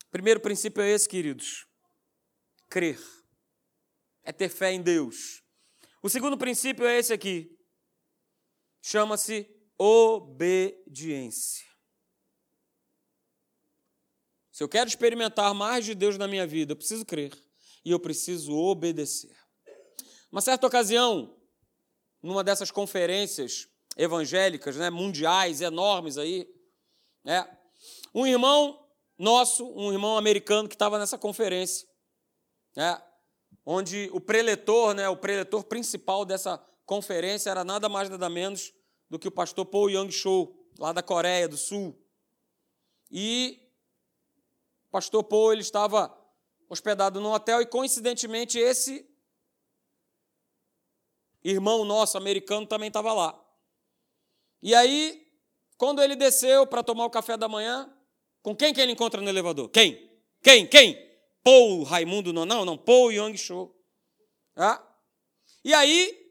[0.09, 1.67] Primeiro princípio é esse, queridos:
[2.69, 2.97] crer.
[4.23, 5.43] É ter fé em Deus.
[6.01, 7.53] O segundo princípio é esse aqui.
[8.81, 11.67] Chama-se obediência.
[14.53, 17.37] Se eu quero experimentar mais de Deus na minha vida, eu preciso crer
[17.83, 19.40] e eu preciso obedecer.
[20.31, 21.35] Uma certa ocasião,
[22.23, 23.67] numa dessas conferências
[23.97, 26.49] evangélicas, né, mundiais, enormes aí,
[27.25, 27.45] é,
[28.15, 31.85] um irmão nosso, um irmão americano que estava nessa conferência,
[32.77, 33.01] é,
[33.65, 38.73] onde o preletor, né, o preletor principal dessa conferência era nada mais nada menos
[39.09, 41.93] do que o pastor Paul Young Cho, lá da Coreia do Sul.
[43.11, 43.59] E
[44.87, 46.17] o pastor Paul ele estava
[46.69, 49.10] hospedado num hotel e coincidentemente esse
[51.43, 53.39] irmão nosso americano também estava lá.
[54.61, 55.27] E aí,
[55.77, 57.91] quando ele desceu para tomar o café da manhã,
[58.41, 59.69] com quem que ele encontra no elevador?
[59.69, 60.11] Quem?
[60.43, 60.67] Quem?
[60.67, 61.11] Quem?
[61.43, 63.73] Paul Raimundo, não, não, não, Paul Young Cho.
[64.55, 64.81] Ah?
[65.63, 66.21] E aí,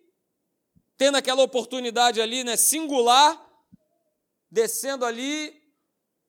[0.97, 3.45] tendo aquela oportunidade ali, né, singular,
[4.51, 5.61] descendo ali,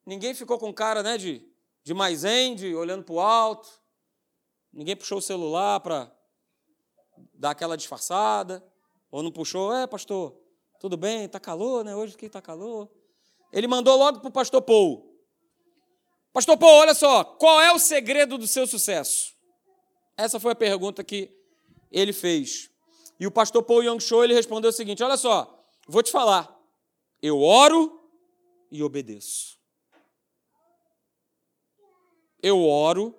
[0.06, 1.48] ninguém ficou com cara né, de,
[1.84, 3.70] de maisém, de olhando para o alto,
[4.72, 6.12] ninguém puxou o celular para
[7.34, 8.64] dar aquela disfarçada,
[9.12, 10.40] ou não puxou, é, pastor,
[10.80, 11.26] Tudo bem?
[11.26, 11.96] Está calor, né?
[11.96, 12.90] Hoje aqui está calor.
[13.54, 15.12] Ele mandou logo para o pastor Paul.
[16.34, 19.36] Pastor Paul, olha só, qual é o segredo do seu sucesso?
[20.18, 21.30] Essa foi a pergunta que
[21.92, 22.72] ele fez.
[23.20, 26.58] E o pastor Paul Young Cho ele respondeu o seguinte: Olha só, vou te falar.
[27.22, 28.02] Eu oro
[28.72, 29.60] e obedeço.
[32.42, 33.16] Eu oro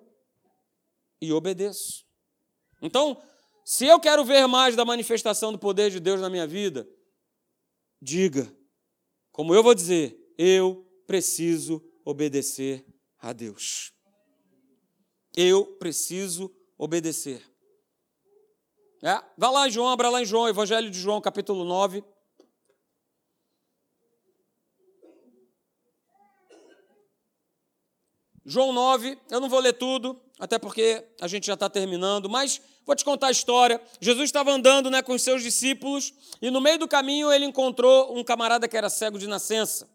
[1.20, 2.04] e obedeço.
[2.80, 3.22] Então,
[3.64, 6.88] se eu quero ver mais da manifestação do poder de Deus na minha vida,
[8.00, 8.52] diga,
[9.30, 12.84] como eu vou dizer, eu preciso obedecer
[13.18, 13.92] a Deus.
[15.36, 17.42] Eu preciso obedecer.
[19.02, 19.22] É?
[19.36, 22.04] Vá lá em João, abra lá em João, Evangelho de João, capítulo 9.
[28.44, 32.60] João 9, eu não vou ler tudo, até porque a gente já está terminando, mas
[32.84, 33.80] vou te contar a história.
[34.00, 38.18] Jesus estava andando né, com os seus discípulos e no meio do caminho ele encontrou
[38.18, 39.88] um camarada que era cego de nascença.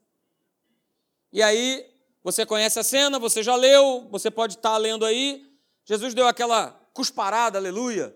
[1.34, 1.86] E aí,
[2.24, 5.46] você conhece a cena, você já leu, você pode estar tá lendo aí.
[5.84, 8.16] Jesus deu aquela cusparada, aleluia,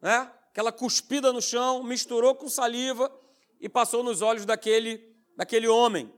[0.00, 0.32] né?
[0.50, 3.14] aquela cuspida no chão, misturou com saliva
[3.60, 6.10] e passou nos olhos daquele, daquele homem.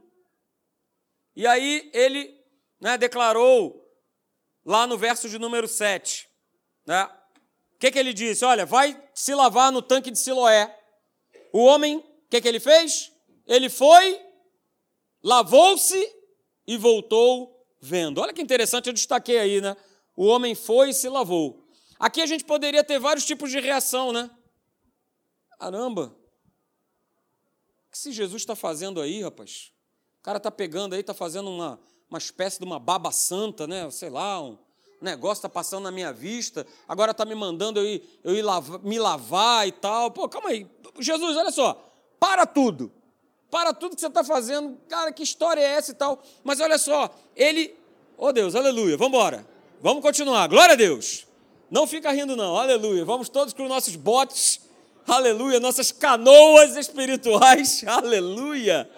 [1.35, 2.41] E aí ele
[2.81, 3.90] né, declarou
[4.65, 6.29] lá no verso de número 7.
[6.87, 7.05] Né?
[7.75, 8.45] O que, que ele disse?
[8.45, 10.77] Olha, vai se lavar no tanque de Siloé.
[11.53, 13.13] O homem, o que, que ele fez?
[13.47, 14.21] Ele foi,
[15.23, 15.99] lavou-se
[16.67, 18.21] e voltou vendo.
[18.21, 19.77] Olha que interessante, eu destaquei aí, né?
[20.15, 21.67] O homem foi e se lavou.
[21.99, 24.31] Aqui a gente poderia ter vários tipos de reação, né?
[25.59, 26.17] Caramba!
[27.87, 29.73] O que esse Jesus está fazendo aí, rapaz?
[30.21, 33.89] O cara está pegando aí, está fazendo uma, uma espécie de uma baba santa, né?
[33.91, 34.59] Sei lá, um
[35.01, 38.81] negócio está passando na minha vista, agora está me mandando eu ir, eu ir lavar,
[38.81, 40.11] me lavar e tal.
[40.11, 40.67] Pô, calma aí.
[40.99, 41.83] Jesus, olha só,
[42.19, 42.93] para tudo.
[43.51, 44.77] Para tudo que você está fazendo.
[44.89, 46.23] Cara, que história é essa e tal?
[46.45, 47.75] Mas olha só, ele.
[48.19, 49.47] Oh Deus, aleluia, vamos embora.
[49.81, 50.47] Vamos continuar.
[50.47, 51.27] Glória a Deus.
[51.71, 52.57] Não fica rindo, não.
[52.57, 53.05] Aleluia.
[53.05, 54.61] Vamos todos com os nossos botes.
[55.07, 55.59] Aleluia.
[55.59, 57.83] Nossas canoas espirituais.
[57.89, 58.91] Aleluia.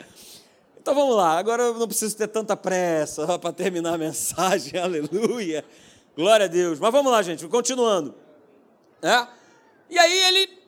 [0.82, 5.64] Então vamos lá, agora eu não preciso ter tanta pressa para terminar a mensagem, aleluia,
[6.16, 6.80] glória a Deus.
[6.80, 8.12] Mas vamos lá, gente, continuando.
[9.00, 9.28] É?
[9.88, 10.58] E aí ele,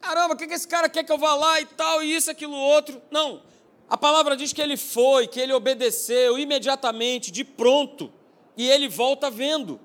[0.00, 2.30] caramba, o que, que esse cara quer que eu vá lá e tal, e isso,
[2.30, 3.02] aquilo, outro?
[3.10, 3.42] Não,
[3.90, 8.10] a palavra diz que ele foi, que ele obedeceu imediatamente, de pronto,
[8.56, 9.78] e ele volta vendo.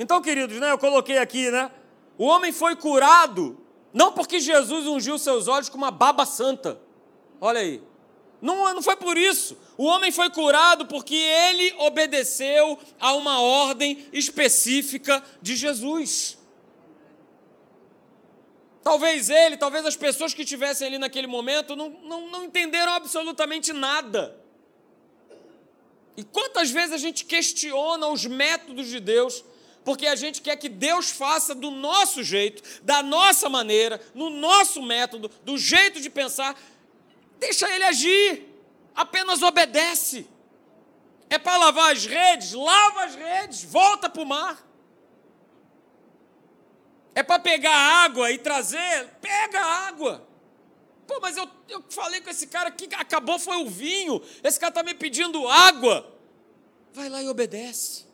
[0.00, 1.70] Então, queridos, né, eu coloquei aqui, né?
[2.18, 3.56] O homem foi curado,
[3.92, 6.80] não porque Jesus ungiu seus olhos com uma baba santa.
[7.40, 7.89] Olha aí.
[8.40, 9.56] Não, não foi por isso.
[9.76, 16.38] O homem foi curado porque ele obedeceu a uma ordem específica de Jesus.
[18.82, 23.72] Talvez ele, talvez as pessoas que estivessem ali naquele momento não, não, não entenderam absolutamente
[23.72, 24.36] nada.
[26.16, 29.44] E quantas vezes a gente questiona os métodos de Deus,
[29.84, 34.82] porque a gente quer que Deus faça do nosso jeito, da nossa maneira, no nosso
[34.82, 36.58] método, do jeito de pensar,
[37.40, 38.46] Deixa ele agir.
[38.94, 40.28] Apenas obedece.
[41.28, 42.52] É para lavar as redes?
[42.52, 44.64] Lava as redes, volta para o mar.
[47.14, 47.74] É para pegar
[48.04, 49.08] água e trazer?
[49.20, 50.28] Pega água.
[51.06, 54.22] Pô, mas eu, eu falei com esse cara que acabou foi o vinho.
[54.44, 56.18] Esse cara está me pedindo água.
[56.92, 58.06] Vai lá e obedece.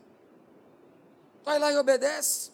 [1.44, 2.52] Vai lá e obedece.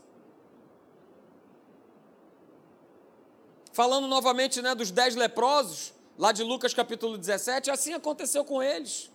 [3.72, 9.10] Falando novamente né, dos dez leprosos, lá de Lucas capítulo 17, assim aconteceu com eles.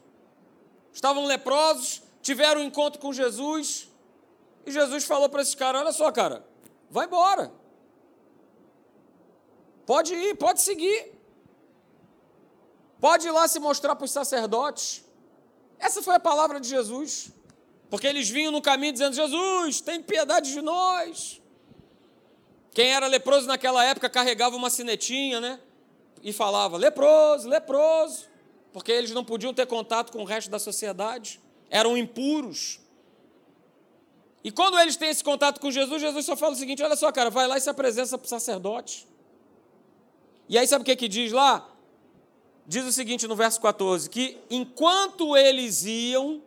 [0.93, 3.89] Estavam leprosos, tiveram um encontro com Jesus,
[4.65, 6.45] e Jesus falou para esses caras: Olha só, cara,
[6.89, 7.51] vai embora.
[9.85, 11.13] Pode ir, pode seguir.
[12.99, 15.05] Pode ir lá se mostrar para os sacerdotes.
[15.79, 17.31] Essa foi a palavra de Jesus.
[17.89, 21.41] Porque eles vinham no caminho dizendo: Jesus, tem piedade de nós.
[22.73, 25.59] Quem era leproso naquela época carregava uma sinetinha, né?
[26.27, 28.25] E falava leproso, leproso,
[28.73, 32.81] porque eles não podiam ter contato com o resto da sociedade, eram impuros.
[34.43, 37.09] E quando eles têm esse contato com Jesus, Jesus só fala o seguinte: olha só,
[37.13, 39.07] cara, vai lá e se apresenta para o sacerdote.
[40.49, 41.65] E aí sabe o que, que diz lá?
[42.65, 46.43] Diz o seguinte no verso 14: que enquanto eles iam,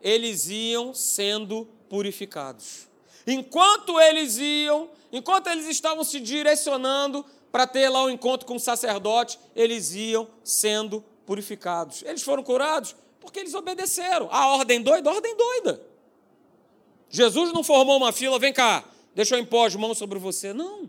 [0.00, 2.88] eles iam sendo purificados.
[3.24, 8.60] Enquanto eles iam, enquanto eles estavam se direcionando para ter lá um encontro com o
[8.60, 12.02] sacerdote, eles iam sendo purificados.
[12.02, 14.28] Eles foram curados porque eles obedeceram.
[14.32, 15.80] A ordem doida, a ordem doida.
[17.10, 18.82] Jesus não formou uma fila, vem cá,
[19.14, 20.54] deixa eu impor as mãos sobre você.
[20.54, 20.88] Não.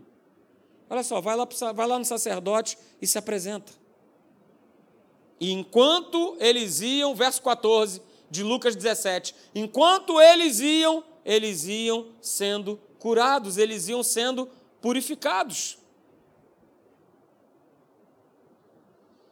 [0.88, 3.72] Olha só, vai lá, vai lá no sacerdote e se apresenta.
[5.38, 8.00] E enquanto eles iam, verso 14
[8.30, 14.48] de Lucas 17, enquanto eles iam, eles iam sendo curados, eles iam sendo
[14.80, 15.78] purificados.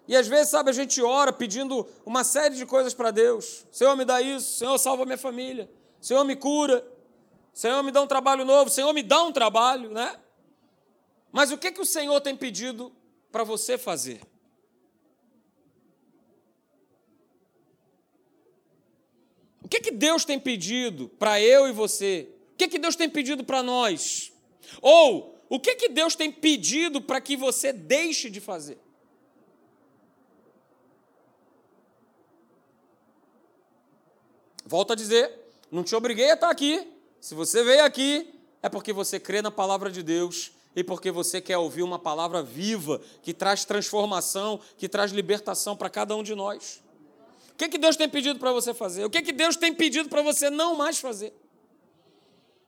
[0.07, 3.64] E às vezes, sabe, a gente ora pedindo uma série de coisas para Deus.
[3.70, 4.59] Senhor, me dá isso.
[4.59, 5.70] Senhor, salva minha família.
[6.00, 6.84] Senhor, me cura.
[7.55, 8.68] Senhor, me dá um trabalho novo.
[8.68, 10.18] Senhor, me dá um trabalho, né?
[11.30, 12.92] Mas o que, que o Senhor tem pedido
[13.30, 14.20] para você fazer?
[19.62, 22.28] O que, que Deus tem pedido para eu e você?
[22.53, 24.32] O que, que Deus tem pedido para nós?
[24.82, 28.82] Ou o que, que Deus tem pedido para que você deixe de fazer?
[34.73, 35.31] Volto a dizer,
[35.70, 36.91] não te obriguei a estar aqui.
[37.20, 38.27] Se você veio aqui,
[38.62, 42.43] é porque você crê na palavra de Deus e porque você quer ouvir uma palavra
[42.43, 46.83] viva que traz transformação, que traz libertação para cada um de nós.
[47.51, 49.05] O que, que Deus tem pedido para você fazer?
[49.05, 51.35] O que, que Deus tem pedido para você não mais fazer?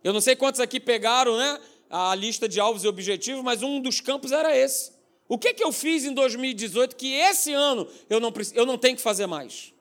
[0.03, 3.81] Eu não sei quantos aqui pegaram né, a lista de alvos e objetivos, mas um
[3.81, 4.93] dos campos era esse.
[5.27, 8.95] O que, que eu fiz em 2018 que esse ano eu não, eu não tenho
[8.95, 9.74] que fazer mais?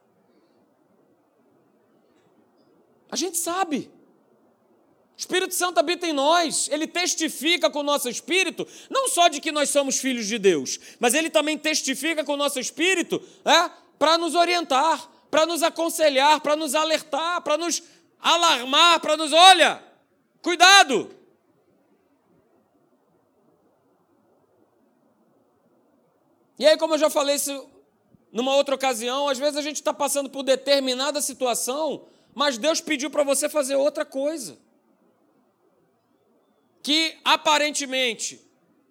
[3.14, 3.92] A gente sabe.
[5.16, 9.40] O Espírito Santo habita em nós, ele testifica com o nosso espírito, não só de
[9.40, 13.70] que nós somos filhos de Deus, mas ele também testifica com o nosso espírito é,
[14.00, 17.84] para nos orientar, para nos aconselhar, para nos alertar, para nos
[18.20, 19.84] alarmar, para nos, olha,
[20.42, 21.16] cuidado.
[26.58, 27.70] E aí, como eu já falei isso
[28.32, 33.10] numa outra ocasião, às vezes a gente está passando por determinada situação mas Deus pediu
[33.10, 34.58] para você fazer outra coisa.
[36.82, 38.42] Que aparentemente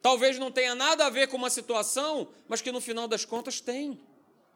[0.00, 3.60] talvez não tenha nada a ver com uma situação, mas que no final das contas
[3.60, 4.00] tem.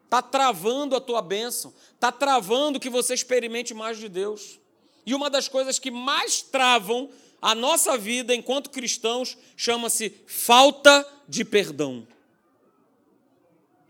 [0.04, 4.58] Está travando a tua bênção, está travando que você experimente mais de Deus.
[5.04, 7.10] E uma das coisas que mais travam
[7.42, 12.06] a nossa vida enquanto cristãos chama-se falta de perdão.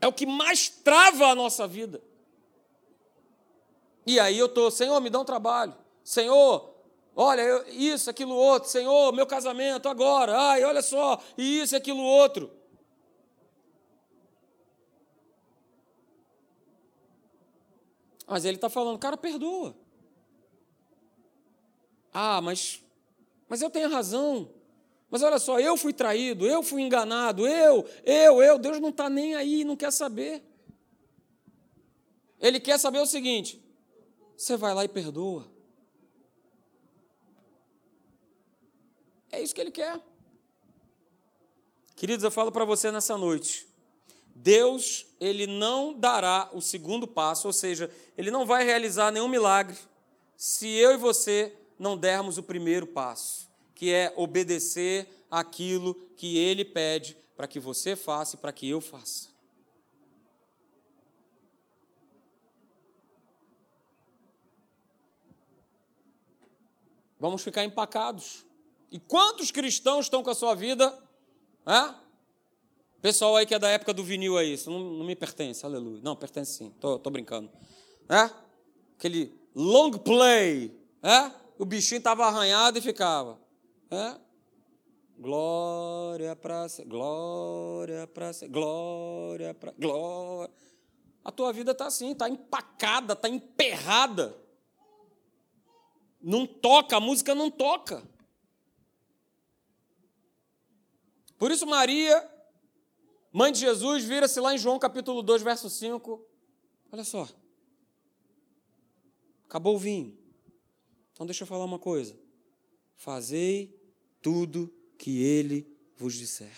[0.01, 2.03] É o que mais trava a nossa vida.
[4.07, 5.75] E aí eu estou, Senhor, me dá um trabalho.
[6.05, 6.73] Senhor,
[7.17, 8.69] olha, eu, isso, aquilo outro.
[8.69, 10.39] Senhor, meu casamento agora.
[10.39, 12.51] Ai, olha só, isso, aquilo outro.
[18.29, 19.77] Mas ele está falando, cara, perdoa.
[22.13, 22.83] Ah, mas,
[23.49, 24.51] mas eu tenho razão.
[25.11, 28.59] Mas olha só, eu fui traído, eu fui enganado, eu, eu, eu.
[28.59, 30.43] Deus não está nem aí, não quer saber.
[32.41, 33.66] Ele quer saber o seguinte:
[34.37, 35.51] você vai lá e perdoa.
[39.31, 40.01] É isso que ele quer.
[41.95, 43.67] Queridos, eu falo para você nessa noite.
[44.35, 49.77] Deus, ele não dará o segundo passo, ou seja, ele não vai realizar nenhum milagre
[50.37, 56.65] se eu e você não dermos o primeiro passo, que é obedecer aquilo que ele
[56.65, 59.36] pede para que você faça e para que eu faça.
[67.27, 68.47] Vamos ficar empacados.
[68.89, 70.97] E quantos cristãos estão com a sua vida?
[73.03, 76.01] Pessoal aí que é da época do vinil aí, isso não, não me pertence, aleluia.
[76.05, 77.51] Não, pertence sim, tô, tô brincando.
[78.09, 78.31] É?
[78.97, 80.73] Aquele long play,
[81.03, 81.33] é?
[81.59, 83.41] O bichinho estava arranhado e ficava.
[83.91, 84.21] É?
[85.19, 90.55] Glória para glória para glória para glória.
[91.25, 94.46] A tua vida está assim, está empacada, está emperrada.
[96.21, 98.07] Não toca, a música não toca.
[101.39, 102.29] Por isso, Maria,
[103.33, 106.27] mãe de Jesus, vira-se lá em João capítulo 2, verso 5.
[106.91, 107.29] Olha só.
[109.49, 110.17] Acabou o vinho.
[111.13, 112.19] Então deixa eu falar uma coisa.
[112.95, 113.79] Fazei
[114.21, 116.53] tudo que ele vos disser.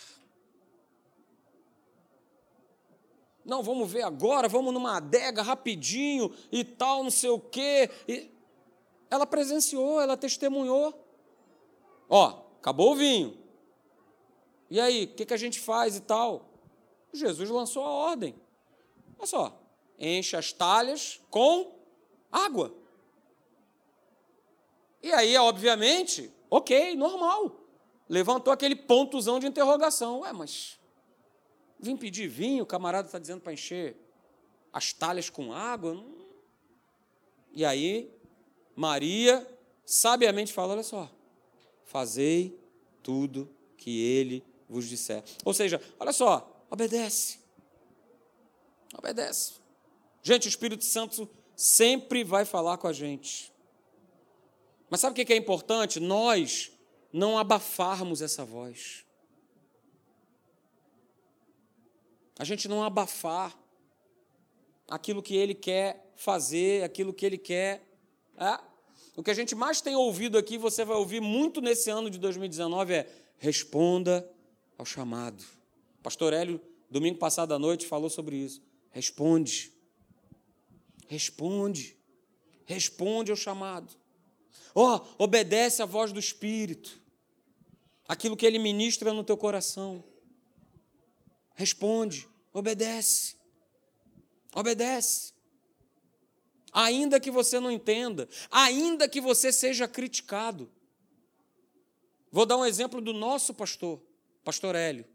[3.43, 7.89] Não, vamos ver agora, vamos numa adega rapidinho e tal, não sei o quê.
[8.07, 8.31] E...
[9.09, 10.93] Ela presenciou, ela testemunhou.
[12.07, 13.37] Ó, acabou o vinho.
[14.69, 16.45] E aí, o que, que a gente faz e tal?
[17.11, 18.35] Jesus lançou a ordem.
[19.17, 19.61] Olha só,
[19.97, 21.75] enche as talhas com
[22.31, 22.73] água.
[25.01, 27.55] E aí, obviamente, ok, normal.
[28.07, 30.21] Levantou aquele pontozão de interrogação.
[30.21, 30.79] Ué, mas
[31.79, 33.97] vim pedir vinho, o camarada está dizendo para encher
[34.71, 36.03] as talhas com água?
[37.51, 38.18] E aí,
[38.75, 39.45] Maria
[39.85, 41.09] sabiamente fala: olha só,
[41.85, 42.59] fazei
[43.01, 45.23] tudo que ele vos disser.
[45.43, 47.39] Ou seja, olha só, obedece.
[48.97, 49.53] Obedece.
[50.21, 53.53] Gente, o Espírito Santo sempre vai falar com a gente.
[54.89, 55.99] Mas sabe o que é importante?
[55.99, 56.71] Nós
[57.11, 59.05] não abafarmos essa voz.
[62.37, 63.57] A gente não abafar
[64.87, 67.83] aquilo que ele quer fazer, aquilo que ele quer.
[68.39, 68.59] É?
[69.15, 72.17] O que a gente mais tem ouvido aqui, você vai ouvir muito nesse ano de
[72.17, 74.29] 2019, é responda
[74.77, 75.43] ao chamado.
[76.01, 78.61] Pastor Hélio, domingo passado à noite, falou sobre isso.
[78.91, 79.73] Responde.
[81.07, 81.97] Responde.
[82.65, 83.93] Responde ao chamado.
[84.73, 87.01] Ó, oh, obedece à voz do Espírito.
[88.07, 90.03] Aquilo que ele ministra no teu coração.
[91.55, 93.35] Responde, obedece.
[94.55, 95.33] Obedece.
[96.71, 100.71] Ainda que você não entenda, ainda que você seja criticado.
[102.31, 104.01] Vou dar um exemplo do nosso pastor,
[104.43, 105.05] pastor Hélio,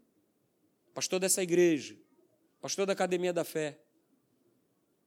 [0.93, 1.97] pastor dessa igreja,
[2.59, 3.79] pastor da Academia da Fé.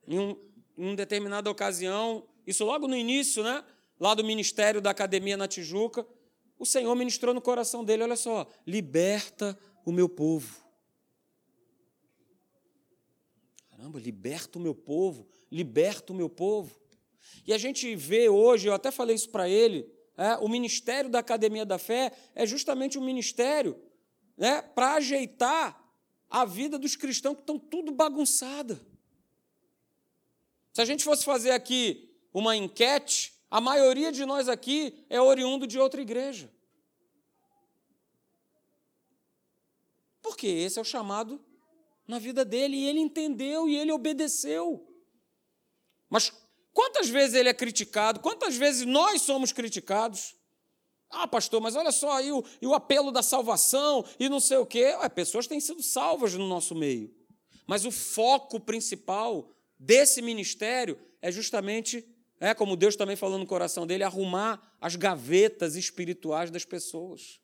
[0.07, 0.31] Em, um,
[0.79, 3.63] em uma determinada ocasião, isso logo no início, né?
[4.01, 6.07] Lá do ministério da Academia na Tijuca,
[6.59, 10.68] o Senhor ministrou no coração dele: olha só, liberta o meu povo.
[13.89, 16.79] Caramba, liberta o meu povo, liberta o meu povo.
[17.47, 21.21] E a gente vê hoje, eu até falei isso para ele, é, o ministério da
[21.21, 23.81] Academia da Fé é justamente um ministério
[24.37, 25.83] né, para ajeitar
[26.29, 28.79] a vida dos cristãos que estão tudo bagunçada.
[30.75, 35.67] Se a gente fosse fazer aqui uma enquete, a maioria de nós aqui é oriundo
[35.67, 36.53] de outra igreja.
[40.21, 41.43] Porque esse é o chamado
[42.09, 44.85] na vida dele e ele entendeu e ele obedeceu.
[46.09, 46.33] Mas
[46.73, 48.21] quantas vezes ele é criticado?
[48.21, 50.35] Quantas vezes nós somos criticados?
[51.11, 54.67] Ah, pastor, mas olha só aí o, o apelo da salvação e não sei o
[54.67, 54.97] quê.
[55.01, 57.15] Ué, pessoas têm sido salvas no nosso meio.
[57.67, 62.05] Mas o foco principal desse ministério é justamente,
[62.41, 67.39] é como Deus também falou no coração dele, arrumar as gavetas espirituais das pessoas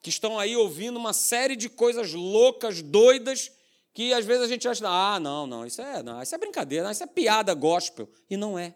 [0.00, 3.50] que estão aí ouvindo uma série de coisas loucas, doidas,
[3.92, 6.84] que às vezes a gente acha, ah, não, não, isso é, não, isso é brincadeira,
[6.84, 8.08] não, isso é piada gospel.
[8.30, 8.74] E não é.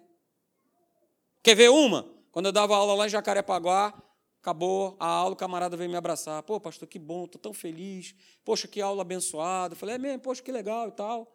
[1.43, 2.09] Quer ver uma?
[2.31, 3.95] Quando eu dava aula lá em Jacarepaguá,
[4.41, 6.43] acabou a aula, o camarada veio me abraçar.
[6.43, 8.15] Pô, pastor, que bom, estou tão feliz.
[8.45, 9.75] Poxa, que aula abençoada.
[9.75, 11.33] Eu falei, é mesmo, poxa, que legal e tal.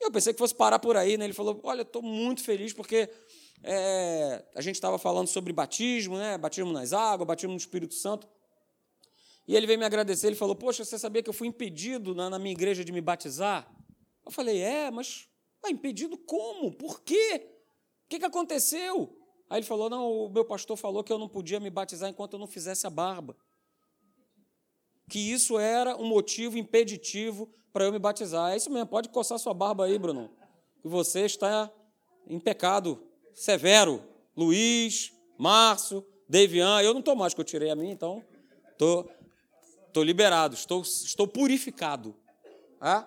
[0.00, 1.24] Eu pensei que fosse parar por aí, né?
[1.24, 3.08] Ele falou, olha, estou muito feliz porque
[3.62, 6.36] é, a gente estava falando sobre batismo, né?
[6.36, 8.28] Batismo nas águas, batismo no Espírito Santo.
[9.46, 12.30] E ele veio me agradecer, ele falou: Poxa, você sabia que eu fui impedido na,
[12.30, 13.70] na minha igreja de me batizar?
[14.24, 15.28] Eu falei: É, mas
[15.70, 16.72] impedido como?
[16.72, 17.50] Por quê?
[18.06, 19.18] O que, que aconteceu?
[19.48, 22.34] Aí ele falou: Não, o meu pastor falou que eu não podia me batizar enquanto
[22.34, 23.36] eu não fizesse a barba.
[25.08, 28.52] Que isso era um motivo impeditivo para eu me batizar.
[28.52, 30.30] É isso mesmo, pode coçar sua barba aí, Bruno.
[30.82, 31.70] Você está
[32.26, 33.02] em pecado
[33.34, 34.02] severo.
[34.36, 38.24] Luiz, Márcio, Devian, eu não estou mais, que eu tirei a mim, então
[38.72, 39.08] estou
[39.94, 42.16] estou liberado, estou, estou purificado.
[42.82, 43.06] É?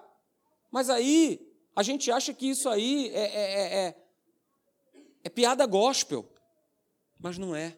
[0.71, 3.95] Mas aí a gente acha que isso aí é, é, é, é,
[5.25, 6.25] é piada gospel,
[7.19, 7.77] mas não é.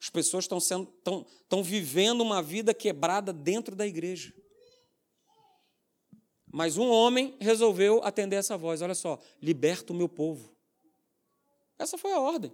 [0.00, 4.32] As pessoas estão, sendo, estão, estão vivendo uma vida quebrada dentro da igreja.
[6.46, 10.54] Mas um homem resolveu atender essa voz: olha só, liberta o meu povo.
[11.76, 12.52] Essa foi a ordem.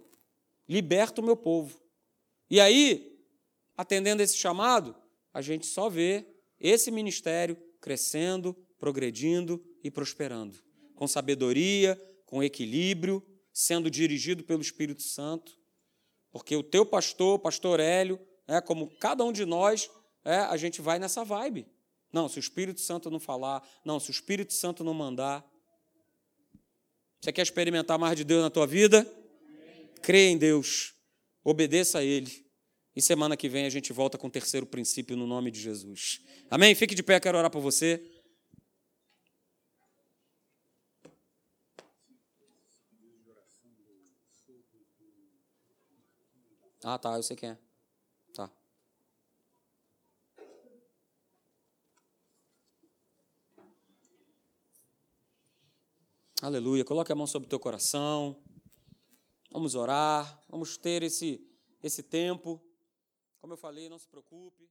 [0.67, 1.79] Liberta o meu povo.
[2.49, 3.23] E aí,
[3.77, 5.02] atendendo esse chamado,
[5.33, 6.25] a gente só vê
[6.59, 10.57] esse ministério crescendo, progredindo e prosperando,
[10.95, 15.57] com sabedoria, com equilíbrio, sendo dirigido pelo Espírito Santo,
[16.31, 19.89] porque o teu pastor, pastor Hélio, é como cada um de nós,
[20.23, 21.67] é, a gente vai nessa vibe.
[22.11, 25.43] Não, se o Espírito Santo não falar, não, se o Espírito Santo não mandar.
[27.19, 29.05] Você quer experimentar mais de Deus na tua vida?
[30.01, 30.93] Crê em Deus,
[31.43, 32.42] obedeça a Ele
[32.95, 36.21] e semana que vem a gente volta com o terceiro princípio no nome de Jesus.
[36.49, 36.75] Amém?
[36.75, 38.01] Fique de pé, quero orar por você.
[46.83, 47.57] Ah, tá, eu sei quem é.
[48.33, 48.51] Tá.
[56.41, 56.83] Aleluia.
[56.83, 58.37] Coloque a mão sobre o teu coração.
[59.49, 60.43] Vamos orar.
[60.49, 61.41] Vamos ter esse,
[61.81, 62.61] esse tempo.
[63.43, 64.69] Como eu falei, não se preocupe.